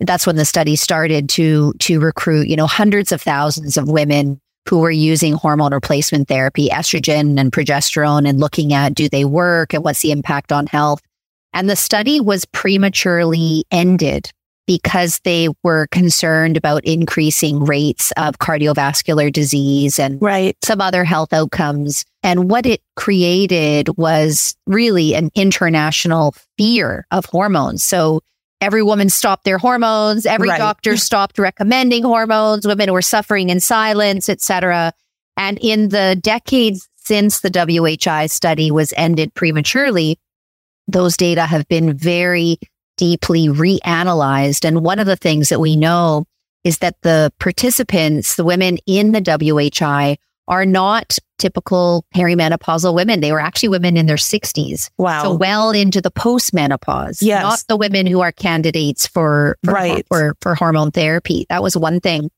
That's 0.00 0.26
when 0.26 0.36
the 0.36 0.44
study 0.44 0.76
started 0.76 1.30
to, 1.30 1.72
to 1.80 1.98
recruit, 1.98 2.46
you 2.46 2.56
know, 2.56 2.66
hundreds 2.66 3.10
of 3.10 3.22
thousands 3.22 3.78
of 3.78 3.88
women 3.88 4.38
who 4.68 4.80
were 4.80 4.90
using 4.90 5.32
hormone 5.32 5.72
replacement 5.72 6.28
therapy, 6.28 6.68
estrogen 6.68 7.40
and 7.40 7.50
progesterone, 7.50 8.28
and 8.28 8.38
looking 8.38 8.74
at 8.74 8.94
do 8.94 9.08
they 9.08 9.24
work 9.24 9.72
and 9.72 9.82
what's 9.82 10.02
the 10.02 10.12
impact 10.12 10.52
on 10.52 10.66
health. 10.66 11.00
And 11.54 11.70
the 11.70 11.76
study 11.76 12.20
was 12.20 12.44
prematurely 12.44 13.64
ended 13.70 14.30
because 14.66 15.20
they 15.20 15.48
were 15.62 15.86
concerned 15.88 16.56
about 16.56 16.84
increasing 16.84 17.64
rates 17.64 18.12
of 18.16 18.38
cardiovascular 18.38 19.32
disease 19.32 19.98
and 19.98 20.20
right. 20.20 20.56
some 20.64 20.80
other 20.80 21.04
health 21.04 21.32
outcomes. 21.32 22.04
And 22.22 22.50
what 22.50 22.66
it 22.66 22.82
created 22.96 23.96
was 23.96 24.56
really 24.66 25.14
an 25.14 25.30
international 25.34 26.34
fear 26.58 27.06
of 27.12 27.26
hormones. 27.26 27.84
So 27.84 28.20
every 28.60 28.82
woman 28.82 29.08
stopped 29.08 29.44
their 29.44 29.58
hormones. 29.58 30.26
Every 30.26 30.48
right. 30.48 30.58
doctor 30.58 30.96
stopped 30.96 31.38
recommending 31.38 32.02
hormones. 32.02 32.66
Women 32.66 32.92
were 32.92 33.02
suffering 33.02 33.50
in 33.50 33.60
silence, 33.60 34.28
etc. 34.28 34.92
And 35.36 35.58
in 35.60 35.90
the 35.90 36.18
decades 36.20 36.88
since 36.96 37.40
the 37.40 37.50
WHI 37.50 38.26
study 38.26 38.72
was 38.72 38.92
ended 38.96 39.32
prematurely, 39.34 40.18
those 40.88 41.16
data 41.16 41.42
have 41.42 41.68
been 41.68 41.96
very 41.96 42.58
deeply 42.96 43.48
reanalyzed. 43.48 44.64
And 44.64 44.84
one 44.84 44.98
of 44.98 45.06
the 45.06 45.16
things 45.16 45.48
that 45.48 45.60
we 45.60 45.76
know 45.76 46.26
is 46.64 46.78
that 46.78 47.00
the 47.02 47.32
participants, 47.38 48.36
the 48.36 48.44
women 48.44 48.78
in 48.86 49.12
the 49.12 49.20
WHI, 49.20 50.18
are 50.48 50.66
not 50.66 51.18
typical 51.38 52.04
perimenopausal 52.14 52.94
women. 52.94 53.20
They 53.20 53.32
were 53.32 53.40
actually 53.40 53.70
women 53.70 53.96
in 53.96 54.06
their 54.06 54.16
60s. 54.16 54.90
Wow. 54.96 55.22
So 55.22 55.34
well 55.34 55.70
into 55.70 56.00
the 56.00 56.10
postmenopause. 56.10 57.18
Yes. 57.20 57.42
Not 57.42 57.64
the 57.68 57.76
women 57.76 58.06
who 58.06 58.20
are 58.20 58.32
candidates 58.32 59.06
for, 59.06 59.58
for, 59.64 59.72
right. 59.72 60.06
for, 60.08 60.36
for 60.40 60.54
hormone 60.54 60.92
therapy. 60.92 61.46
That 61.48 61.62
was 61.62 61.76
one 61.76 62.00
thing. 62.00 62.30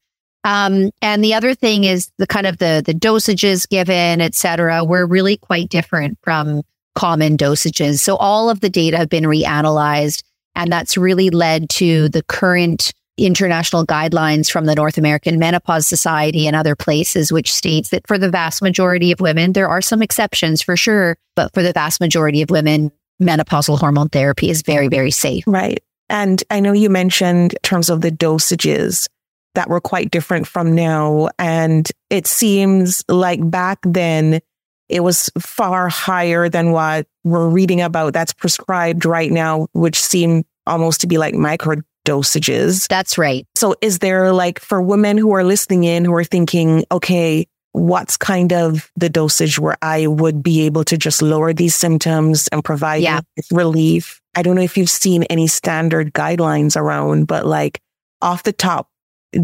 Um, 0.44 0.90
and 1.02 1.22
the 1.22 1.34
other 1.34 1.54
thing 1.54 1.84
is 1.84 2.10
the 2.16 2.26
kind 2.26 2.46
of 2.46 2.58
the 2.58 2.82
the 2.84 2.94
dosages 2.94 3.68
given, 3.68 4.20
et 4.20 4.34
cetera, 4.34 4.84
were 4.84 5.06
really 5.06 5.36
quite 5.36 5.68
different 5.68 6.18
from 6.22 6.62
common 6.94 7.36
dosages. 7.36 7.98
So 7.98 8.16
all 8.16 8.48
of 8.48 8.60
the 8.60 8.70
data 8.70 8.96
have 8.96 9.08
been 9.08 9.24
reanalyzed, 9.24 10.22
and 10.58 10.70
that's 10.72 10.98
really 10.98 11.30
led 11.30 11.70
to 11.70 12.08
the 12.10 12.22
current 12.24 12.92
international 13.16 13.86
guidelines 13.86 14.50
from 14.50 14.66
the 14.66 14.74
North 14.74 14.98
American 14.98 15.38
Menopause 15.38 15.86
Society 15.86 16.46
and 16.46 16.54
other 16.54 16.76
places, 16.76 17.32
which 17.32 17.52
states 17.52 17.90
that 17.90 18.06
for 18.06 18.18
the 18.18 18.28
vast 18.28 18.60
majority 18.60 19.10
of 19.12 19.20
women, 19.20 19.52
there 19.52 19.68
are 19.68 19.80
some 19.80 20.02
exceptions 20.02 20.60
for 20.60 20.76
sure, 20.76 21.16
but 21.36 21.54
for 21.54 21.62
the 21.62 21.72
vast 21.72 22.00
majority 22.00 22.42
of 22.42 22.50
women, 22.50 22.92
menopausal 23.22 23.78
hormone 23.78 24.08
therapy 24.08 24.50
is 24.50 24.62
very, 24.62 24.88
very 24.88 25.10
safe. 25.10 25.44
Right. 25.46 25.82
And 26.08 26.42
I 26.50 26.60
know 26.60 26.72
you 26.72 26.90
mentioned 26.90 27.52
in 27.54 27.58
terms 27.62 27.88
of 27.88 28.00
the 28.00 28.10
dosages 28.10 29.08
that 29.54 29.68
were 29.68 29.80
quite 29.80 30.10
different 30.10 30.46
from 30.46 30.74
now. 30.74 31.28
And 31.38 31.90
it 32.10 32.26
seems 32.26 33.04
like 33.08 33.48
back 33.50 33.78
then 33.82 34.40
it 34.88 35.00
was 35.00 35.30
far 35.38 35.88
higher 35.88 36.48
than 36.48 36.72
what 36.72 37.06
we're 37.24 37.48
reading 37.48 37.80
about 37.80 38.12
that's 38.12 38.32
prescribed 38.32 39.04
right 39.04 39.30
now, 39.30 39.68
which 39.72 40.00
seem 40.00 40.44
almost 40.66 41.00
to 41.02 41.06
be 41.06 41.18
like 41.18 41.34
micro 41.34 41.76
dosages. 42.06 42.88
That's 42.88 43.18
right. 43.18 43.46
So 43.54 43.74
is 43.80 43.98
there 43.98 44.32
like 44.32 44.58
for 44.60 44.80
women 44.80 45.18
who 45.18 45.32
are 45.32 45.44
listening 45.44 45.84
in 45.84 46.04
who 46.04 46.14
are 46.14 46.24
thinking, 46.24 46.84
okay, 46.90 47.46
what's 47.72 48.16
kind 48.16 48.52
of 48.52 48.90
the 48.96 49.08
dosage 49.10 49.58
where 49.58 49.76
I 49.82 50.06
would 50.06 50.42
be 50.42 50.62
able 50.62 50.84
to 50.84 50.96
just 50.96 51.20
lower 51.22 51.52
these 51.52 51.74
symptoms 51.74 52.48
and 52.48 52.64
provide 52.64 53.02
Yeah. 53.02 53.20
relief? 53.52 54.20
I 54.34 54.42
don't 54.42 54.56
know 54.56 54.62
if 54.62 54.76
you've 54.78 54.90
seen 54.90 55.24
any 55.24 55.46
standard 55.48 56.12
guidelines 56.14 56.76
around, 56.76 57.26
but 57.26 57.44
like 57.46 57.80
off 58.22 58.42
the 58.42 58.52
top, 58.52 58.88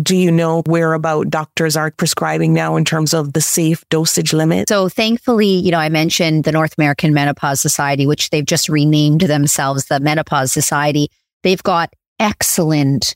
do 0.03 0.17
you 0.17 0.33
know 0.33 0.63
where 0.67 0.95
about 0.95 1.31
doctors 1.31 1.77
are 1.77 1.91
prescribing 1.91 2.53
now 2.55 2.77
in 2.77 2.85
terms 2.85 3.13
of 3.13 3.33
the 3.35 3.41
safe 3.41 3.85
dosage 3.91 4.33
limit? 4.33 4.69
So 4.69 4.89
thankfully, 4.89 5.49
you 5.49 5.71
know, 5.71 5.79
I 5.79 5.89
mentioned 5.89 6.45
the 6.45 6.53
North 6.53 6.75
American 6.79 7.13
Menopause 7.13 7.61
Society, 7.61 8.07
which 8.07 8.31
they've 8.31 8.47
just 8.47 8.69
renamed 8.69 9.23
themselves 9.23 9.87
the 9.87 10.01
Menopause 10.01 10.53
Society. 10.53 11.09
They've 11.43 11.63
got 11.63 11.93
excellent, 12.19 13.15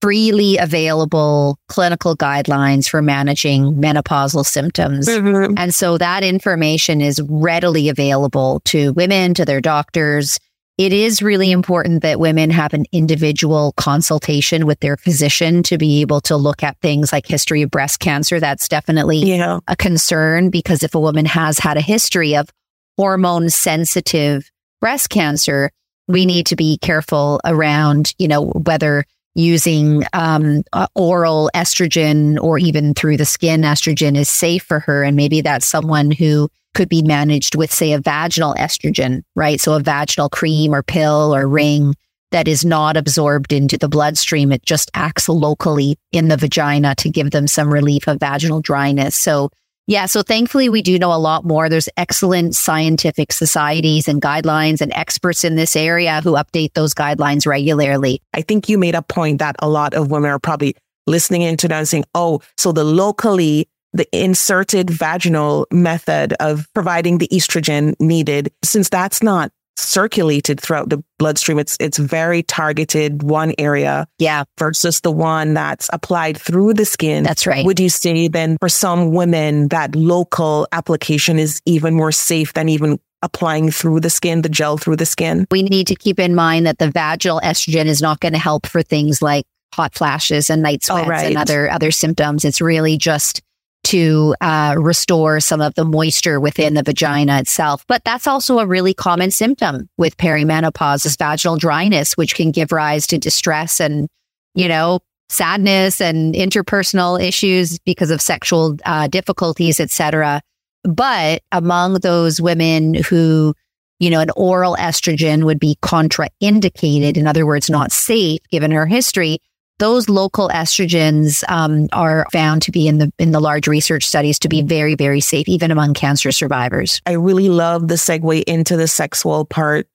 freely 0.00 0.56
available 0.58 1.58
clinical 1.68 2.16
guidelines 2.16 2.88
for 2.88 3.02
managing 3.02 3.74
menopausal 3.74 4.46
symptoms. 4.46 5.08
Mhm. 5.08 5.54
And 5.56 5.74
so 5.74 5.98
that 5.98 6.22
information 6.22 7.00
is 7.00 7.20
readily 7.28 7.88
available 7.88 8.60
to 8.66 8.92
women, 8.92 9.34
to 9.34 9.44
their 9.44 9.60
doctors. 9.60 10.38
It 10.76 10.92
is 10.92 11.22
really 11.22 11.52
important 11.52 12.02
that 12.02 12.18
women 12.18 12.50
have 12.50 12.74
an 12.74 12.84
individual 12.90 13.72
consultation 13.76 14.66
with 14.66 14.80
their 14.80 14.96
physician 14.96 15.62
to 15.64 15.78
be 15.78 16.00
able 16.00 16.20
to 16.22 16.36
look 16.36 16.64
at 16.64 16.76
things 16.80 17.12
like 17.12 17.26
history 17.26 17.62
of 17.62 17.70
breast 17.70 18.00
cancer. 18.00 18.40
That's 18.40 18.66
definitely 18.66 19.18
Yeah. 19.18 19.60
a 19.68 19.76
concern 19.76 20.50
because 20.50 20.82
if 20.82 20.96
a 20.96 21.00
woman 21.00 21.26
has 21.26 21.60
had 21.60 21.76
a 21.76 21.80
history 21.80 22.34
of 22.34 22.50
hormone 22.96 23.50
sensitive 23.50 24.50
breast 24.80 25.10
cancer, 25.10 25.70
we 26.08 26.26
need 26.26 26.46
to 26.46 26.56
be 26.56 26.76
careful 26.78 27.40
around, 27.44 28.12
you 28.18 28.26
know, 28.26 28.42
whether 28.42 29.04
using 29.36 30.02
um, 30.12 30.64
uh, 30.72 30.88
oral 30.96 31.50
estrogen 31.54 32.36
or 32.40 32.58
even 32.58 32.94
through 32.94 33.16
the 33.16 33.24
skin 33.24 33.62
estrogen 33.62 34.16
is 34.16 34.28
safe 34.28 34.64
for 34.64 34.80
her. 34.80 35.04
And 35.04 35.16
maybe 35.16 35.40
that's 35.40 35.66
someone 35.66 36.10
who 36.10 36.48
could 36.74 36.88
be 36.88 37.02
managed 37.02 37.54
with, 37.54 37.72
say, 37.72 37.92
a 37.92 38.00
vaginal 38.00 38.54
estrogen, 38.54 39.22
right? 39.34 39.60
So 39.60 39.74
a 39.74 39.80
vaginal 39.80 40.28
cream 40.28 40.74
or 40.74 40.82
pill 40.82 41.34
or 41.34 41.48
ring 41.48 41.94
that 42.30 42.48
is 42.48 42.64
not 42.64 42.96
absorbed 42.96 43.52
into 43.52 43.78
the 43.78 43.88
bloodstream. 43.88 44.50
It 44.50 44.64
just 44.64 44.90
acts 44.94 45.28
locally 45.28 45.96
in 46.10 46.28
the 46.28 46.36
vagina 46.36 46.94
to 46.96 47.08
give 47.08 47.30
them 47.30 47.46
some 47.46 47.72
relief 47.72 48.08
of 48.08 48.18
vaginal 48.18 48.60
dryness. 48.60 49.14
So 49.14 49.50
yeah, 49.86 50.06
so 50.06 50.22
thankfully 50.22 50.70
we 50.70 50.80
do 50.80 50.98
know 50.98 51.12
a 51.12 51.20
lot 51.20 51.44
more. 51.44 51.68
There's 51.68 51.90
excellent 51.96 52.56
scientific 52.56 53.32
societies 53.32 54.08
and 54.08 54.20
guidelines 54.20 54.80
and 54.80 54.92
experts 54.94 55.44
in 55.44 55.56
this 55.56 55.76
area 55.76 56.22
who 56.22 56.32
update 56.32 56.72
those 56.72 56.94
guidelines 56.94 57.46
regularly. 57.46 58.22
I 58.32 58.40
think 58.40 58.68
you 58.68 58.78
made 58.78 58.94
a 58.94 59.02
point 59.02 59.40
that 59.40 59.56
a 59.58 59.68
lot 59.68 59.92
of 59.92 60.10
women 60.10 60.30
are 60.30 60.38
probably 60.38 60.74
listening 61.06 61.42
into 61.42 61.68
that 61.68 61.76
and 61.76 61.88
saying, 61.88 62.04
oh, 62.14 62.40
so 62.56 62.72
the 62.72 62.82
locally, 62.82 63.68
the 63.94 64.06
inserted 64.12 64.90
vaginal 64.90 65.66
method 65.70 66.34
of 66.40 66.66
providing 66.74 67.18
the 67.18 67.28
estrogen 67.28 67.94
needed, 68.00 68.52
since 68.62 68.88
that's 68.90 69.22
not 69.22 69.50
circulated 69.76 70.60
throughout 70.60 70.88
the 70.88 71.02
bloodstream, 71.18 71.58
it's, 71.58 71.76
it's 71.80 71.98
very 71.98 72.42
targeted 72.42 73.22
one 73.22 73.52
area 73.58 74.06
Yeah, 74.18 74.44
versus 74.58 75.00
the 75.00 75.10
one 75.10 75.54
that's 75.54 75.88
applied 75.92 76.36
through 76.36 76.74
the 76.74 76.84
skin. 76.84 77.24
that's 77.24 77.46
right. 77.46 77.64
Would 77.64 77.80
you 77.80 77.88
say 77.88 78.28
then 78.28 78.56
for 78.60 78.68
some 78.68 79.12
women 79.12 79.68
that 79.68 79.94
local 79.96 80.66
application 80.72 81.38
is 81.38 81.60
even 81.66 81.94
more 81.94 82.12
safe 82.12 82.52
than 82.52 82.68
even 82.68 83.00
applying 83.22 83.70
through 83.70 84.00
the 84.00 84.10
skin, 84.10 84.42
the 84.42 84.48
gel 84.48 84.76
through 84.78 84.96
the 84.96 85.06
skin? 85.06 85.46
we 85.50 85.62
need 85.62 85.86
to 85.88 85.94
keep 85.96 86.18
in 86.20 86.34
mind 86.34 86.66
that 86.66 86.78
the 86.78 86.90
vaginal 86.90 87.40
estrogen 87.42 87.86
is 87.86 88.00
not 88.02 88.20
going 88.20 88.32
to 88.34 88.38
help 88.38 88.66
for 88.66 88.82
things 88.82 89.22
like 89.22 89.44
hot 89.74 89.94
flashes 89.94 90.50
and 90.50 90.62
night 90.62 90.84
Oh, 90.88 90.96
sweats 90.96 91.08
right. 91.08 91.26
and 91.26 91.36
other 91.36 91.68
other 91.70 91.90
symptoms. 91.90 92.44
It's 92.44 92.60
really 92.60 92.96
just 92.96 93.42
to 93.84 94.34
uh, 94.40 94.74
restore 94.78 95.40
some 95.40 95.60
of 95.60 95.74
the 95.74 95.84
moisture 95.84 96.40
within 96.40 96.74
the 96.74 96.82
vagina 96.82 97.38
itself. 97.38 97.84
But 97.86 98.02
that's 98.04 98.26
also 98.26 98.58
a 98.58 98.66
really 98.66 98.94
common 98.94 99.30
symptom 99.30 99.88
with 99.96 100.16
perimenopause 100.16 101.06
is 101.06 101.16
vaginal 101.16 101.56
dryness, 101.56 102.16
which 102.16 102.34
can 102.34 102.50
give 102.50 102.72
rise 102.72 103.06
to 103.08 103.18
distress 103.18 103.80
and, 103.80 104.08
you 104.54 104.68
know, 104.68 105.00
sadness 105.28 106.00
and 106.00 106.34
interpersonal 106.34 107.22
issues 107.22 107.78
because 107.80 108.10
of 108.10 108.20
sexual 108.20 108.76
uh, 108.84 109.06
difficulties, 109.08 109.80
etc. 109.80 110.40
But 110.82 111.42
among 111.52 111.94
those 111.94 112.40
women 112.40 112.94
who 112.94 113.54
you 114.00 114.10
know, 114.10 114.20
an 114.20 114.30
oral 114.36 114.76
estrogen 114.76 115.44
would 115.44 115.60
be 115.60 115.78
contraindicated. 115.82 117.16
In 117.16 117.26
other 117.26 117.46
words, 117.46 117.70
not 117.70 117.92
safe 117.92 118.40
given 118.50 118.70
her 118.70 118.86
history. 118.86 119.38
Those 119.78 120.08
local 120.08 120.48
estrogens 120.50 121.42
um, 121.48 121.88
are 121.92 122.26
found 122.32 122.62
to 122.62 122.70
be 122.70 122.86
in 122.86 122.98
the 122.98 123.12
in 123.18 123.32
the 123.32 123.40
large 123.40 123.66
research 123.66 124.04
studies 124.04 124.38
to 124.40 124.48
be 124.48 124.62
very 124.62 124.94
very 124.94 125.20
safe, 125.20 125.48
even 125.48 125.70
among 125.70 125.94
cancer 125.94 126.30
survivors. 126.30 127.02
I 127.06 127.12
really 127.12 127.48
love 127.48 127.88
the 127.88 127.96
segue 127.96 128.44
into 128.44 128.76
the 128.76 128.86
sexual 128.86 129.44
part 129.44 129.88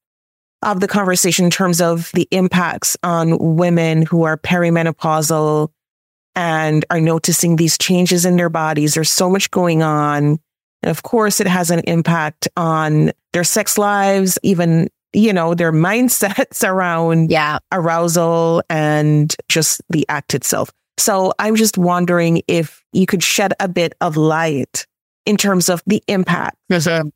of 0.62 0.81
the 0.81 0.88
conversation 0.88 1.45
in 1.45 1.51
terms 1.51 1.79
of 1.79 2.12
the 2.13 2.27
impacts 2.31 2.98
on 3.03 3.55
women 3.55 4.01
who 4.01 4.24
are 4.24 4.38
perimenopausal 4.38 5.69
and 6.36 6.86
are 6.89 7.01
noticing 7.01 7.55
these 7.55 7.77
changes 7.77 8.25
in 8.25 8.36
their 8.36 8.50
bodies. 8.50 8.93
There's 8.93 9.09
so 9.09 9.29
much 9.29 9.51
going 9.51 9.81
on. 9.81 10.39
And 10.81 10.89
of 10.89 11.03
course, 11.03 11.41
it 11.41 11.48
has 11.48 11.69
an 11.71 11.81
impact 11.81 12.48
on 12.55 13.12
their 13.33 13.43
sex 13.43 13.77
lives, 13.77 14.39
even, 14.43 14.89
you 15.13 15.34
know, 15.34 15.54
their 15.54 15.72
mindsets 15.72 16.63
around 16.68 17.32
Yeah, 17.32 17.60
arousal 17.72 18.62
and 18.70 19.36
just 19.48 19.82
the 19.89 20.06
act 20.10 20.34
itself. 20.34 20.72
So 20.98 21.34
I'm 21.39 21.56
just 21.56 21.78
wondering 21.78 22.42
if 22.48 22.84
you 22.92 23.06
could 23.06 23.24
shed 23.24 23.54
a 23.60 23.68
bit 23.68 23.94
of 24.01 24.18
light 24.18 24.86
in 25.25 25.38
terms 25.38 25.70
of 25.70 25.82
the 25.86 26.01
impact 26.08 26.58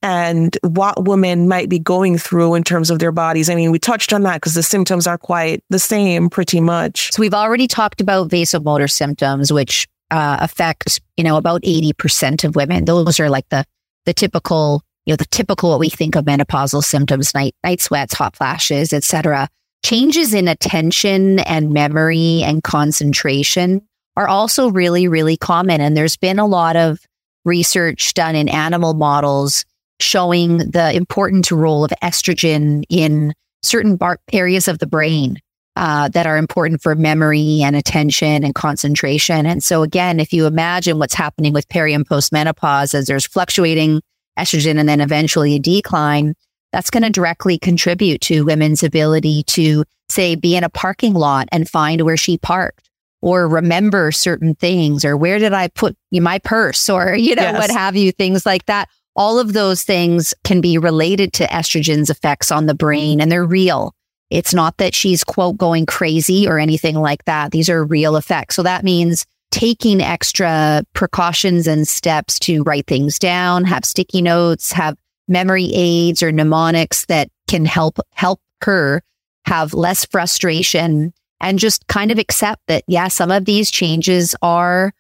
and 0.03 0.57
what 0.61 1.05
women 1.05 1.47
might 1.47 1.67
be 1.67 1.79
going 1.79 2.17
through 2.17 2.53
in 2.53 2.63
terms 2.63 2.91
of 2.91 2.99
their 2.99 3.11
bodies. 3.11 3.49
I 3.49 3.55
mean, 3.55 3.71
we 3.71 3.79
touched 3.79 4.13
on 4.13 4.21
that 4.23 4.35
because 4.35 4.53
the 4.53 4.63
symptoms 4.63 5.07
are 5.07 5.17
quite 5.17 5.63
the 5.69 5.79
same 5.79 6.29
pretty 6.29 6.61
much. 6.61 7.11
So 7.11 7.21
we've 7.21 7.33
already 7.33 7.67
talked 7.67 8.01
about 8.01 8.29
vasomotor 8.29 8.89
symptoms, 8.89 9.51
which 9.51 9.87
uh, 10.11 10.37
affect, 10.41 11.01
you 11.17 11.23
know, 11.23 11.37
about 11.37 11.63
80% 11.63 12.43
of 12.43 12.55
women. 12.55 12.85
Those 12.85 13.19
are 13.19 13.29
like 13.29 13.49
the, 13.49 13.65
the 14.05 14.13
typical, 14.13 14.83
you 15.05 15.11
know, 15.11 15.17
the 15.17 15.25
typical 15.25 15.69
what 15.69 15.79
we 15.79 15.89
think 15.89 16.15
of 16.15 16.25
menopausal 16.25 16.83
symptoms, 16.83 17.33
night, 17.33 17.55
night 17.63 17.81
sweats, 17.81 18.13
hot 18.13 18.35
flashes, 18.35 18.93
etc. 18.93 19.49
Changes 19.83 20.33
in 20.33 20.47
attention 20.47 21.39
and 21.39 21.71
memory 21.71 22.41
and 22.43 22.63
concentration 22.63 23.81
are 24.15 24.27
also 24.27 24.69
really, 24.69 25.07
really 25.07 25.37
common. 25.37 25.81
And 25.81 25.97
there's 25.97 26.17
been 26.17 26.39
a 26.39 26.45
lot 26.45 26.75
of 26.75 26.99
research 27.45 28.13
done 28.13 28.35
in 28.35 28.47
animal 28.47 28.93
models 28.93 29.65
showing 29.99 30.57
the 30.57 30.93
important 30.95 31.49
role 31.51 31.83
of 31.83 31.91
estrogen 32.01 32.83
in 32.89 33.33
certain 33.61 33.95
bar- 33.95 34.19
areas 34.31 34.67
of 34.67 34.79
the 34.79 34.87
brain 34.87 35.39
uh, 35.75 36.07
that 36.09 36.27
are 36.27 36.37
important 36.37 36.81
for 36.81 36.95
memory 36.95 37.61
and 37.63 37.75
attention 37.75 38.43
and 38.43 38.53
concentration. 38.53 39.45
And 39.45 39.63
so, 39.63 39.81
again, 39.83 40.19
if 40.19 40.31
you 40.31 40.45
imagine 40.45 40.99
what's 40.99 41.15
happening 41.15 41.53
with 41.53 41.67
peri 41.69 41.93
and 41.93 42.07
postmenopause 42.07 42.93
as 42.93 43.07
there's 43.07 43.25
fluctuating 43.25 44.01
estrogen 44.37 44.79
and 44.79 44.87
then 44.89 45.01
eventually 45.01 45.55
a 45.55 45.59
decline, 45.59 46.35
that's 46.71 46.89
going 46.89 47.03
to 47.03 47.09
directly 47.09 47.59
contribute 47.59 48.21
to 48.21 48.43
women's 48.45 48.83
ability 48.83 49.43
to, 49.43 49.83
say, 50.09 50.35
be 50.35 50.55
in 50.55 50.63
a 50.63 50.69
parking 50.69 51.13
lot 51.13 51.47
and 51.51 51.69
find 51.69 52.01
where 52.01 52.17
she 52.17 52.37
parked 52.37 52.89
or 53.21 53.47
remember 53.47 54.11
certain 54.11 54.55
things 54.55 55.05
or 55.05 55.15
where 55.15 55.39
did 55.39 55.53
I 55.53 55.67
put 55.69 55.95
my 56.11 56.39
purse 56.39 56.89
or, 56.89 57.15
you 57.15 57.35
know, 57.35 57.43
Yes. 57.43 57.57
what 57.57 57.69
have 57.77 57.95
you, 57.95 58.11
things 58.11 58.45
like 58.45 58.65
that. 58.65 58.89
All 59.15 59.37
of 59.39 59.53
those 59.53 59.83
things 59.83 60.33
can 60.43 60.59
be 60.61 60.77
related 60.79 61.31
to 61.33 61.45
estrogen's 61.47 62.09
effects 62.09 62.51
on 62.51 62.65
the 62.65 62.73
brain 62.73 63.21
and 63.21 63.31
they're 63.31 63.45
real. 63.45 63.93
It's 64.31 64.53
not 64.53 64.77
that 64.77 64.95
she's 64.95 65.23
quote 65.23 65.57
going 65.57 65.85
crazy 65.85 66.47
or 66.47 66.57
anything 66.57 66.95
like 66.95 67.23
that. 67.25 67.51
These 67.51 67.69
are 67.69 67.85
real 67.85 68.15
effects. 68.15 68.55
So 68.55 68.63
that 68.63 68.83
means 68.83 69.27
taking 69.53 70.01
extra 70.01 70.83
precautions 70.93 71.67
and 71.67 71.87
steps 71.87 72.39
to 72.39 72.63
write 72.63 72.87
things 72.87 73.19
down, 73.19 73.63
have 73.65 73.85
sticky 73.85 74.19
notes, 74.19 74.71
have 74.71 74.97
memory 75.27 75.69
aids 75.75 76.23
or 76.23 76.31
mnemonics 76.31 77.05
that 77.05 77.29
can 77.47 77.63
help 77.63 77.99
help 78.13 78.41
her 78.63 79.03
have 79.45 79.75
less 79.75 80.05
frustration 80.05 81.13
and 81.39 81.59
just 81.59 81.85
kind 81.87 82.09
of 82.09 82.17
accept 82.17 82.63
that 82.67 82.83
yeah, 82.87 83.07
some 83.07 83.29
of 83.29 83.45
these 83.45 83.69
changes 83.69 84.35
are 84.41 84.91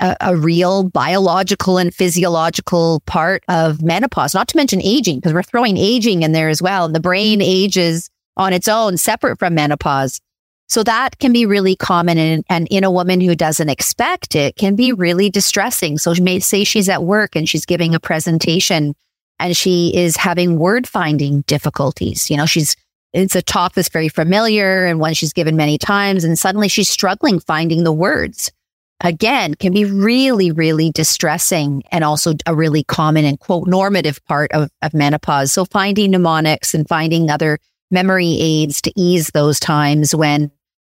a, 0.00 0.16
a 0.22 0.36
real 0.36 0.84
biological 0.84 1.76
and 1.76 1.94
physiological 1.94 3.02
part 3.04 3.44
of 3.48 3.82
menopause, 3.82 4.32
not 4.32 4.48
to 4.48 4.56
mention 4.56 4.80
aging, 4.80 5.18
because 5.18 5.34
we're 5.34 5.42
throwing 5.42 5.76
aging 5.76 6.22
in 6.22 6.32
there 6.32 6.48
as 6.48 6.62
well. 6.62 6.86
And 6.86 6.94
the 6.94 7.00
brain 7.00 7.42
ages 7.42 8.08
on 8.38 8.54
its 8.54 8.68
own, 8.68 8.96
separate 8.96 9.38
from 9.38 9.54
menopause. 9.54 10.18
So 10.68 10.82
that 10.82 11.18
can 11.18 11.32
be 11.32 11.46
really 11.46 11.76
common. 11.76 12.18
And, 12.18 12.44
and 12.48 12.68
in 12.70 12.84
a 12.84 12.90
woman 12.90 13.20
who 13.20 13.34
doesn't 13.34 13.70
expect 13.70 14.36
it 14.36 14.56
can 14.56 14.76
be 14.76 14.92
really 14.92 15.30
distressing. 15.30 15.96
So 15.98 16.14
she 16.14 16.22
may 16.22 16.40
say 16.40 16.64
she's 16.64 16.88
at 16.88 17.02
work 17.02 17.34
and 17.34 17.48
she's 17.48 17.64
giving 17.64 17.94
a 17.94 18.00
presentation 18.00 18.94
and 19.40 19.56
she 19.56 19.92
is 19.94 20.16
having 20.16 20.58
word 20.58 20.86
finding 20.86 21.40
difficulties. 21.42 22.30
You 22.30 22.36
know, 22.36 22.46
she's, 22.46 22.76
it's 23.14 23.34
a 23.34 23.40
talk 23.40 23.74
that's 23.74 23.88
very 23.88 24.10
familiar 24.10 24.84
and 24.84 25.00
one 25.00 25.14
she's 25.14 25.32
given 25.32 25.56
many 25.56 25.78
times. 25.78 26.24
And 26.24 26.38
suddenly 26.38 26.68
she's 26.68 26.90
struggling 26.90 27.40
finding 27.40 27.84
the 27.84 27.92
words. 27.92 28.52
Again, 29.00 29.54
can 29.54 29.72
be 29.72 29.84
really, 29.84 30.50
really 30.50 30.90
distressing 30.90 31.84
and 31.92 32.02
also 32.02 32.34
a 32.46 32.54
really 32.54 32.82
common 32.82 33.24
and 33.24 33.38
quote 33.38 33.68
normative 33.68 34.22
part 34.26 34.50
of, 34.52 34.70
of 34.82 34.92
menopause. 34.92 35.52
So 35.52 35.64
finding 35.64 36.10
mnemonics 36.10 36.74
and 36.74 36.86
finding 36.86 37.30
other 37.30 37.58
memory 37.90 38.36
aids 38.40 38.82
to 38.82 38.92
ease 39.00 39.28
those 39.28 39.60
times 39.60 40.14
when 40.14 40.50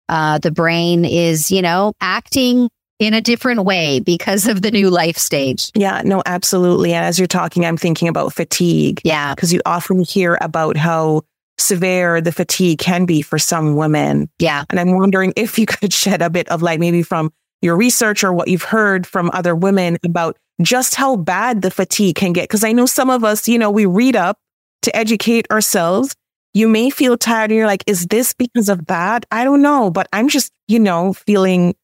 uh, 0.09 0.39
the 0.39 0.51
brain 0.51 1.05
is, 1.05 1.51
you 1.51 1.61
know, 1.61 1.93
acting 2.01 2.69
in 2.99 3.13
a 3.13 3.21
different 3.21 3.63
way 3.65 3.99
because 3.99 4.47
of 4.47 4.61
the 4.61 4.71
new 4.71 4.89
life 4.89 5.17
stage. 5.17 5.71
Yeah, 5.75 6.01
no, 6.05 6.21
absolutely. 6.25 6.93
And 6.93 7.05
as 7.05 7.19
you're 7.19 7.27
talking, 7.27 7.65
I'm 7.65 7.77
thinking 7.77 8.07
about 8.07 8.33
fatigue. 8.33 9.01
Yeah. 9.03 9.35
Because 9.35 9.51
you 9.51 9.61
often 9.65 10.03
hear 10.03 10.37
about 10.41 10.77
how 10.77 11.23
severe 11.57 12.21
the 12.21 12.31
fatigue 12.31 12.79
can 12.79 13.05
be 13.05 13.21
for 13.21 13.37
some 13.39 13.75
women. 13.75 14.29
Yeah. 14.39 14.63
And 14.69 14.79
I'm 14.79 14.95
wondering 14.97 15.33
if 15.35 15.59
you 15.59 15.65
could 15.65 15.93
shed 15.93 16.21
a 16.21 16.29
bit 16.29 16.47
of 16.49 16.61
light, 16.61 16.79
maybe 16.79 17.03
from 17.03 17.31
your 17.61 17.75
research 17.75 18.23
or 18.23 18.31
what 18.31 18.47
you've 18.47 18.63
heard 18.63 19.07
from 19.07 19.29
other 19.33 19.55
women 19.55 19.97
about 20.03 20.37
just 20.61 20.95
how 20.95 21.17
bad 21.17 21.61
the 21.61 21.71
fatigue 21.71 22.15
can 22.15 22.31
get. 22.31 22.43
Because 22.43 22.63
I 22.63 22.71
know 22.71 22.85
some 22.85 23.09
of 23.09 23.23
us, 23.23 23.47
you 23.47 23.57
know, 23.57 23.71
we 23.71 23.85
read 23.85 24.15
up 24.15 24.37
to 24.83 24.95
educate 24.95 25.47
ourselves 25.51 26.15
you 26.55 26.69
may 26.69 26.89
feel 26.89 27.17
tired 27.17 27.51
and 27.51 27.57
you're 27.57 27.67
like, 27.67 27.83
is 27.85 28.07
this 28.07 28.33
because 28.33 28.69
of 28.69 28.87
that? 28.87 29.25
I 29.29 29.43
don't 29.43 29.61
know, 29.61 29.91
but 29.91 30.07
I'm 30.13 30.29
just, 30.29 30.53
you 30.69 30.79
know, 30.79 31.11
feeling 31.11 31.75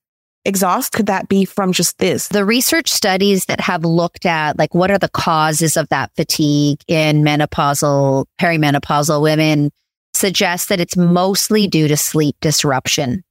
exhausted. 0.45 0.95
Could 0.95 1.05
that 1.07 1.27
be 1.27 1.43
from 1.43 1.73
just 1.73 1.97
this? 1.97 2.29
The 2.29 2.45
research 2.45 2.89
studies 2.89 3.45
that 3.45 3.59
have 3.59 3.83
looked 3.83 4.25
at 4.25 4.57
like 4.57 4.73
what 4.73 4.89
are 4.89 4.97
the 4.97 5.09
causes 5.09 5.75
of 5.75 5.89
that 5.89 6.15
fatigue 6.15 6.79
in 6.87 7.21
menopausal, 7.21 8.25
perimenopausal 8.39 9.21
women 9.21 9.71
suggest 10.13 10.69
that 10.69 10.79
it's 10.79 10.95
mostly 10.95 11.67
due 11.67 11.89
to 11.89 11.97
sleep 11.97 12.37
disruption. 12.39 13.23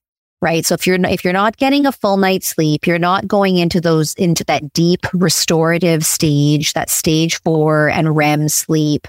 Right. 0.42 0.64
So 0.66 0.74
if 0.74 0.86
you're, 0.86 0.98
if 1.06 1.24
you're 1.24 1.32
not 1.32 1.56
getting 1.56 1.86
a 1.86 1.92
full 1.92 2.18
night's 2.18 2.48
sleep, 2.48 2.86
you're 2.86 2.98
not 2.98 3.26
going 3.26 3.56
into 3.56 3.80
those, 3.80 4.12
into 4.14 4.44
that 4.44 4.74
deep 4.74 5.06
restorative 5.14 6.04
stage, 6.04 6.74
that 6.74 6.90
stage 6.90 7.40
four 7.42 7.88
and 7.88 8.14
REM 8.14 8.50
sleep 8.50 9.06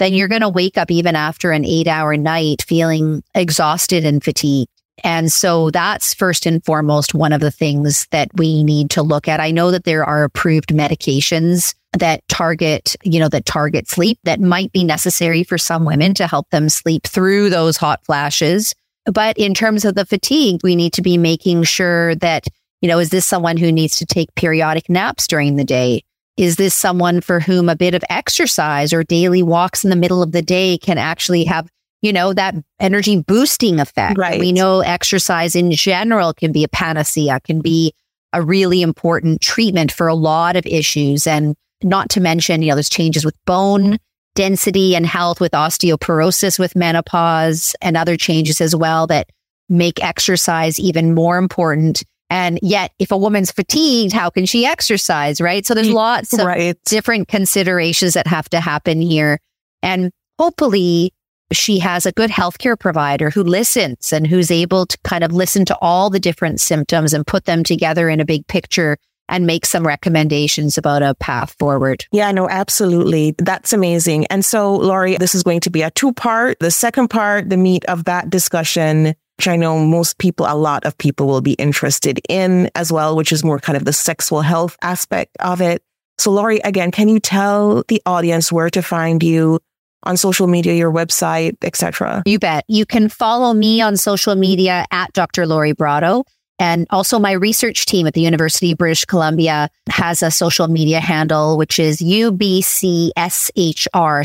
then 0.00 0.14
you're 0.14 0.28
going 0.28 0.40
to 0.40 0.48
wake 0.48 0.78
up 0.78 0.90
even 0.90 1.14
after 1.14 1.52
an 1.52 1.64
eight 1.64 1.86
hour 1.86 2.16
night 2.16 2.62
feeling 2.62 3.22
exhausted 3.34 4.04
and 4.04 4.24
fatigued. 4.24 4.68
And 5.04 5.32
so 5.32 5.70
that's 5.70 6.14
first 6.14 6.46
and 6.46 6.64
foremost 6.64 7.14
one 7.14 7.32
of 7.32 7.40
the 7.40 7.50
things 7.50 8.06
that 8.10 8.28
we 8.34 8.64
need 8.64 8.90
to 8.90 9.02
look 9.02 9.28
at. 9.28 9.40
I 9.40 9.50
know 9.50 9.70
that 9.70 9.84
there 9.84 10.04
are 10.04 10.24
approved 10.24 10.70
medications 10.70 11.74
that 11.98 12.26
target, 12.28 12.96
you 13.02 13.18
know, 13.18 13.28
that 13.28 13.46
target 13.46 13.88
sleep 13.88 14.18
that 14.24 14.40
might 14.40 14.72
be 14.72 14.84
necessary 14.84 15.42
for 15.42 15.58
some 15.58 15.84
women 15.84 16.14
to 16.14 16.26
help 16.26 16.48
them 16.50 16.68
sleep 16.68 17.06
through 17.06 17.50
those 17.50 17.76
hot 17.76 18.04
flashes. 18.04 18.74
But 19.06 19.36
in 19.38 19.54
terms 19.54 19.84
of 19.84 19.94
the 19.94 20.06
fatigue, 20.06 20.60
we 20.62 20.76
need 20.76 20.92
to 20.94 21.02
be 21.02 21.18
making 21.18 21.64
sure 21.64 22.14
that, 22.16 22.46
you 22.80 22.88
know, 22.88 22.98
is 22.98 23.10
this 23.10 23.26
someone 23.26 23.56
who 23.56 23.72
needs 23.72 23.98
to 23.98 24.06
take 24.06 24.34
periodic 24.34 24.88
naps 24.88 25.26
during 25.26 25.56
the 25.56 25.64
day? 25.64 26.02
Is 26.40 26.56
this 26.56 26.74
someone 26.74 27.20
for 27.20 27.38
whom 27.38 27.68
a 27.68 27.76
bit 27.76 27.94
of 27.94 28.02
exercise 28.08 28.94
or 28.94 29.04
daily 29.04 29.42
walks 29.42 29.84
in 29.84 29.90
the 29.90 29.96
middle 29.96 30.22
of 30.22 30.32
the 30.32 30.40
day 30.40 30.78
can 30.78 30.96
actually 30.96 31.44
have, 31.44 31.68
you 32.00 32.14
know, 32.14 32.32
that 32.32 32.54
energy 32.80 33.20
boosting 33.20 33.78
effect? 33.78 34.16
Right. 34.16 34.40
We 34.40 34.50
know 34.50 34.80
exercise 34.80 35.54
in 35.54 35.70
general 35.70 36.32
can 36.32 36.50
be 36.50 36.64
a 36.64 36.68
panacea, 36.68 37.40
can 37.40 37.60
be 37.60 37.92
a 38.32 38.40
really 38.40 38.80
important 38.80 39.42
treatment 39.42 39.92
for 39.92 40.08
a 40.08 40.14
lot 40.14 40.56
of 40.56 40.64
issues. 40.64 41.26
And 41.26 41.56
not 41.82 42.08
to 42.10 42.22
mention, 42.22 42.62
you 42.62 42.70
know, 42.70 42.74
there's 42.74 42.88
changes 42.88 43.22
with 43.22 43.36
bone 43.44 43.98
density 44.34 44.96
and 44.96 45.04
health 45.04 45.40
with 45.40 45.52
osteoporosis 45.52 46.58
with 46.58 46.74
menopause 46.74 47.76
and 47.82 47.98
other 47.98 48.16
changes 48.16 48.62
as 48.62 48.74
well 48.74 49.06
that 49.08 49.28
make 49.68 50.02
exercise 50.02 50.80
even 50.80 51.14
more 51.14 51.36
important. 51.36 52.02
And 52.30 52.60
yet, 52.62 52.92
if 53.00 53.10
a 53.10 53.16
woman's 53.16 53.50
fatigued, 53.50 54.12
how 54.12 54.30
can 54.30 54.46
she 54.46 54.64
exercise? 54.64 55.40
Right. 55.40 55.66
So 55.66 55.74
there's 55.74 55.88
mm, 55.88 55.94
lots 55.94 56.32
of 56.32 56.46
right. 56.46 56.78
different 56.86 57.28
considerations 57.28 58.14
that 58.14 58.28
have 58.28 58.48
to 58.50 58.60
happen 58.60 59.00
here. 59.00 59.40
And 59.82 60.12
hopefully 60.38 61.12
she 61.52 61.80
has 61.80 62.06
a 62.06 62.12
good 62.12 62.30
healthcare 62.30 62.78
provider 62.78 63.30
who 63.30 63.42
listens 63.42 64.12
and 64.12 64.26
who's 64.26 64.52
able 64.52 64.86
to 64.86 64.96
kind 65.02 65.24
of 65.24 65.32
listen 65.32 65.64
to 65.64 65.76
all 65.80 66.08
the 66.08 66.20
different 66.20 66.60
symptoms 66.60 67.12
and 67.12 67.26
put 67.26 67.46
them 67.46 67.64
together 67.64 68.08
in 68.08 68.20
a 68.20 68.24
big 68.24 68.46
picture 68.46 68.96
and 69.28 69.46
make 69.46 69.64
some 69.64 69.86
recommendations 69.86 70.76
about 70.76 71.02
a 71.02 71.14
path 71.14 71.54
forward. 71.58 72.04
Yeah, 72.12 72.30
no, 72.32 72.48
absolutely. 72.48 73.34
That's 73.38 73.72
amazing. 73.72 74.26
And 74.26 74.44
so, 74.44 74.74
Lori, 74.76 75.16
this 75.16 75.34
is 75.34 75.42
going 75.42 75.60
to 75.60 75.70
be 75.70 75.82
a 75.82 75.90
two 75.92 76.12
part. 76.12 76.58
The 76.58 76.70
second 76.70 77.08
part, 77.08 77.48
the 77.48 77.56
meat 77.56 77.84
of 77.86 78.04
that 78.04 78.28
discussion 78.28 79.14
which 79.40 79.48
I 79.48 79.56
know 79.56 79.78
most 79.78 80.18
people, 80.18 80.44
a 80.46 80.54
lot 80.54 80.84
of 80.84 80.98
people 80.98 81.26
will 81.26 81.40
be 81.40 81.54
interested 81.54 82.20
in 82.28 82.70
as 82.74 82.92
well, 82.92 83.16
which 83.16 83.32
is 83.32 83.42
more 83.42 83.58
kind 83.58 83.74
of 83.74 83.86
the 83.86 83.92
sexual 83.94 84.42
health 84.42 84.76
aspect 84.82 85.34
of 85.40 85.62
it. 85.62 85.82
So, 86.18 86.30
Lori, 86.30 86.58
again, 86.58 86.90
can 86.90 87.08
you 87.08 87.18
tell 87.18 87.82
the 87.88 88.02
audience 88.04 88.52
where 88.52 88.68
to 88.68 88.82
find 88.82 89.22
you 89.22 89.58
on 90.02 90.18
social 90.18 90.46
media, 90.46 90.74
your 90.74 90.92
website, 90.92 91.56
etc.? 91.62 92.22
You 92.26 92.38
bet. 92.38 92.66
You 92.68 92.84
can 92.84 93.08
follow 93.08 93.54
me 93.54 93.80
on 93.80 93.96
social 93.96 94.34
media 94.34 94.84
at 94.90 95.10
Dr. 95.14 95.46
Lori 95.46 95.72
Brotto. 95.72 96.24
And 96.58 96.86
also 96.90 97.18
my 97.18 97.32
research 97.32 97.86
team 97.86 98.06
at 98.06 98.12
the 98.12 98.20
University 98.20 98.72
of 98.72 98.78
British 98.78 99.06
Columbia 99.06 99.70
has 99.88 100.22
a 100.22 100.30
social 100.30 100.68
media 100.68 101.00
handle, 101.00 101.56
which 101.56 101.78
is 101.78 102.02
UBCSHR. 102.02 103.16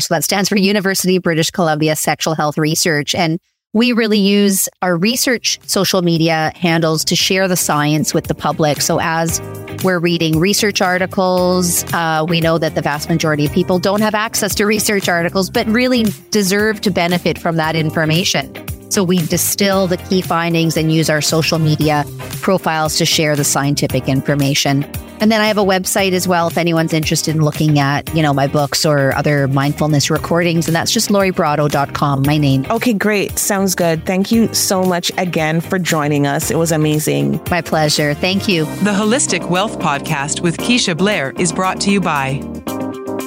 So 0.02 0.14
that 0.14 0.24
stands 0.24 0.50
for 0.50 0.58
University 0.58 1.16
of 1.16 1.22
British 1.22 1.50
Columbia 1.50 1.96
Sexual 1.96 2.34
Health 2.34 2.58
Research. 2.58 3.14
And 3.14 3.40
we 3.72 3.92
really 3.92 4.18
use 4.18 4.68
our 4.82 4.96
research 4.96 5.58
social 5.68 6.02
media 6.02 6.52
handles 6.56 7.04
to 7.04 7.16
share 7.16 7.46
the 7.48 7.56
science 7.56 8.14
with 8.14 8.26
the 8.26 8.34
public. 8.34 8.80
So 8.80 8.98
as 9.00 9.40
we're 9.84 9.98
reading 9.98 10.38
research 10.38 10.80
articles, 10.80 11.84
uh, 11.92 12.24
we 12.28 12.40
know 12.40 12.58
that 12.58 12.74
the 12.74 12.82
vast 12.82 13.08
majority 13.08 13.46
of 13.46 13.52
people 13.52 13.78
don't 13.78 14.00
have 14.00 14.14
access 14.14 14.54
to 14.56 14.64
research 14.64 15.08
articles, 15.08 15.50
but 15.50 15.66
really 15.66 16.04
deserve 16.30 16.80
to 16.82 16.90
benefit 16.90 17.38
from 17.38 17.56
that 17.56 17.76
information. 17.76 18.54
So 18.90 19.04
we 19.04 19.18
distill 19.18 19.86
the 19.86 19.96
key 19.96 20.22
findings 20.22 20.76
and 20.76 20.92
use 20.92 21.10
our 21.10 21.20
social 21.20 21.58
media 21.58 22.04
profiles 22.40 22.96
to 22.98 23.04
share 23.04 23.36
the 23.36 23.44
scientific 23.44 24.08
information. 24.08 24.90
And 25.20 25.32
then 25.32 25.40
I 25.40 25.46
have 25.46 25.58
a 25.58 25.64
website 25.64 26.12
as 26.12 26.28
well 26.28 26.48
if 26.48 26.58
anyone's 26.58 26.92
interested 26.92 27.34
in 27.34 27.42
looking 27.42 27.78
at, 27.78 28.14
you 28.14 28.22
know, 28.22 28.34
my 28.34 28.46
books 28.46 28.84
or 28.84 29.14
other 29.16 29.48
mindfulness 29.48 30.10
recordings. 30.10 30.66
And 30.66 30.76
that's 30.76 30.92
just 30.92 31.08
loribrotto.com, 31.08 32.22
my 32.26 32.38
name. 32.38 32.66
Okay, 32.70 32.92
great. 32.92 33.38
Sounds 33.38 33.74
good. 33.74 34.04
Thank 34.04 34.30
you 34.30 34.52
so 34.54 34.82
much 34.82 35.10
again 35.18 35.60
for 35.60 35.78
joining 35.78 36.26
us. 36.26 36.50
It 36.50 36.56
was 36.56 36.72
amazing. 36.72 37.40
My 37.50 37.62
pleasure. 37.62 38.14
Thank 38.14 38.48
you. 38.48 38.64
The 38.64 38.92
Holistic 38.92 39.48
Wealth 39.48 39.78
Podcast 39.78 40.40
with 40.40 40.56
Keisha 40.58 40.96
Blair 40.96 41.32
is 41.38 41.52
brought 41.52 41.80
to 41.82 41.90
you 41.90 42.00
by. 42.00 42.42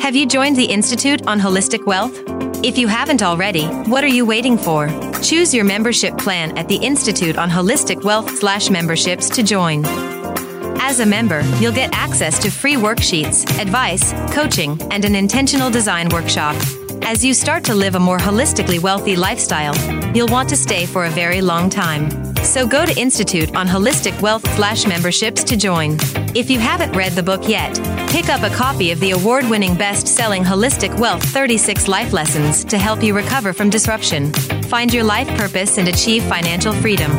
Have 0.01 0.15
you 0.15 0.25
joined 0.25 0.55
the 0.55 0.65
Institute 0.65 1.25
on 1.27 1.39
Holistic 1.39 1.85
Wealth? 1.85 2.17
If 2.63 2.77
you 2.77 2.87
haven't 2.87 3.23
already, 3.23 3.65
what 3.65 4.03
are 4.03 4.07
you 4.07 4.25
waiting 4.25 4.57
for? 4.57 4.87
Choose 5.21 5.53
your 5.53 5.65
membership 5.65 6.17
plan 6.17 6.57
at 6.57 6.67
the 6.67 6.77
Institute 6.77 7.37
on 7.37 7.49
Holistic 7.49 8.03
Wealth 8.03 8.29
slash 8.37 8.69
memberships 8.69 9.29
to 9.29 9.43
join. 9.43 10.18
As 10.89 11.01
a 11.01 11.05
member, 11.05 11.41
you'll 11.59 11.71
get 11.71 11.93
access 11.93 12.39
to 12.39 12.49
free 12.49 12.73
worksheets, 12.73 13.45
advice, 13.61 14.11
coaching, 14.33 14.75
and 14.89 15.05
an 15.05 15.13
intentional 15.13 15.69
design 15.69 16.09
workshop. 16.09 16.55
As 17.03 17.23
you 17.23 17.35
start 17.35 17.63
to 17.65 17.75
live 17.75 17.93
a 17.93 17.99
more 17.99 18.17
holistically 18.17 18.79
wealthy 18.79 19.15
lifestyle, 19.15 19.75
you'll 20.15 20.29
want 20.29 20.49
to 20.49 20.57
stay 20.57 20.87
for 20.87 21.05
a 21.05 21.09
very 21.11 21.41
long 21.41 21.69
time. 21.69 22.09
So 22.43 22.65
go 22.65 22.87
to 22.87 22.99
Institute 22.99 23.55
on 23.55 23.67
Holistic 23.67 24.19
Wealth 24.19 24.43
slash 24.55 24.87
memberships 24.87 25.43
to 25.43 25.55
join. 25.55 25.95
If 26.35 26.49
you 26.49 26.57
haven't 26.57 26.93
read 26.93 27.11
the 27.11 27.21
book 27.21 27.47
yet, 27.47 27.75
pick 28.09 28.27
up 28.29 28.41
a 28.41 28.49
copy 28.55 28.89
of 28.89 28.99
the 28.99 29.11
award 29.11 29.47
winning 29.47 29.75
best 29.75 30.07
selling 30.07 30.43
Holistic 30.43 30.99
Wealth 30.99 31.21
36 31.21 31.87
Life 31.87 32.13
Lessons 32.13 32.65
to 32.65 32.79
help 32.79 33.03
you 33.03 33.15
recover 33.15 33.53
from 33.53 33.69
disruption, 33.69 34.33
find 34.63 34.91
your 34.91 35.03
life 35.03 35.27
purpose, 35.37 35.77
and 35.77 35.87
achieve 35.87 36.23
financial 36.23 36.73
freedom. 36.73 37.11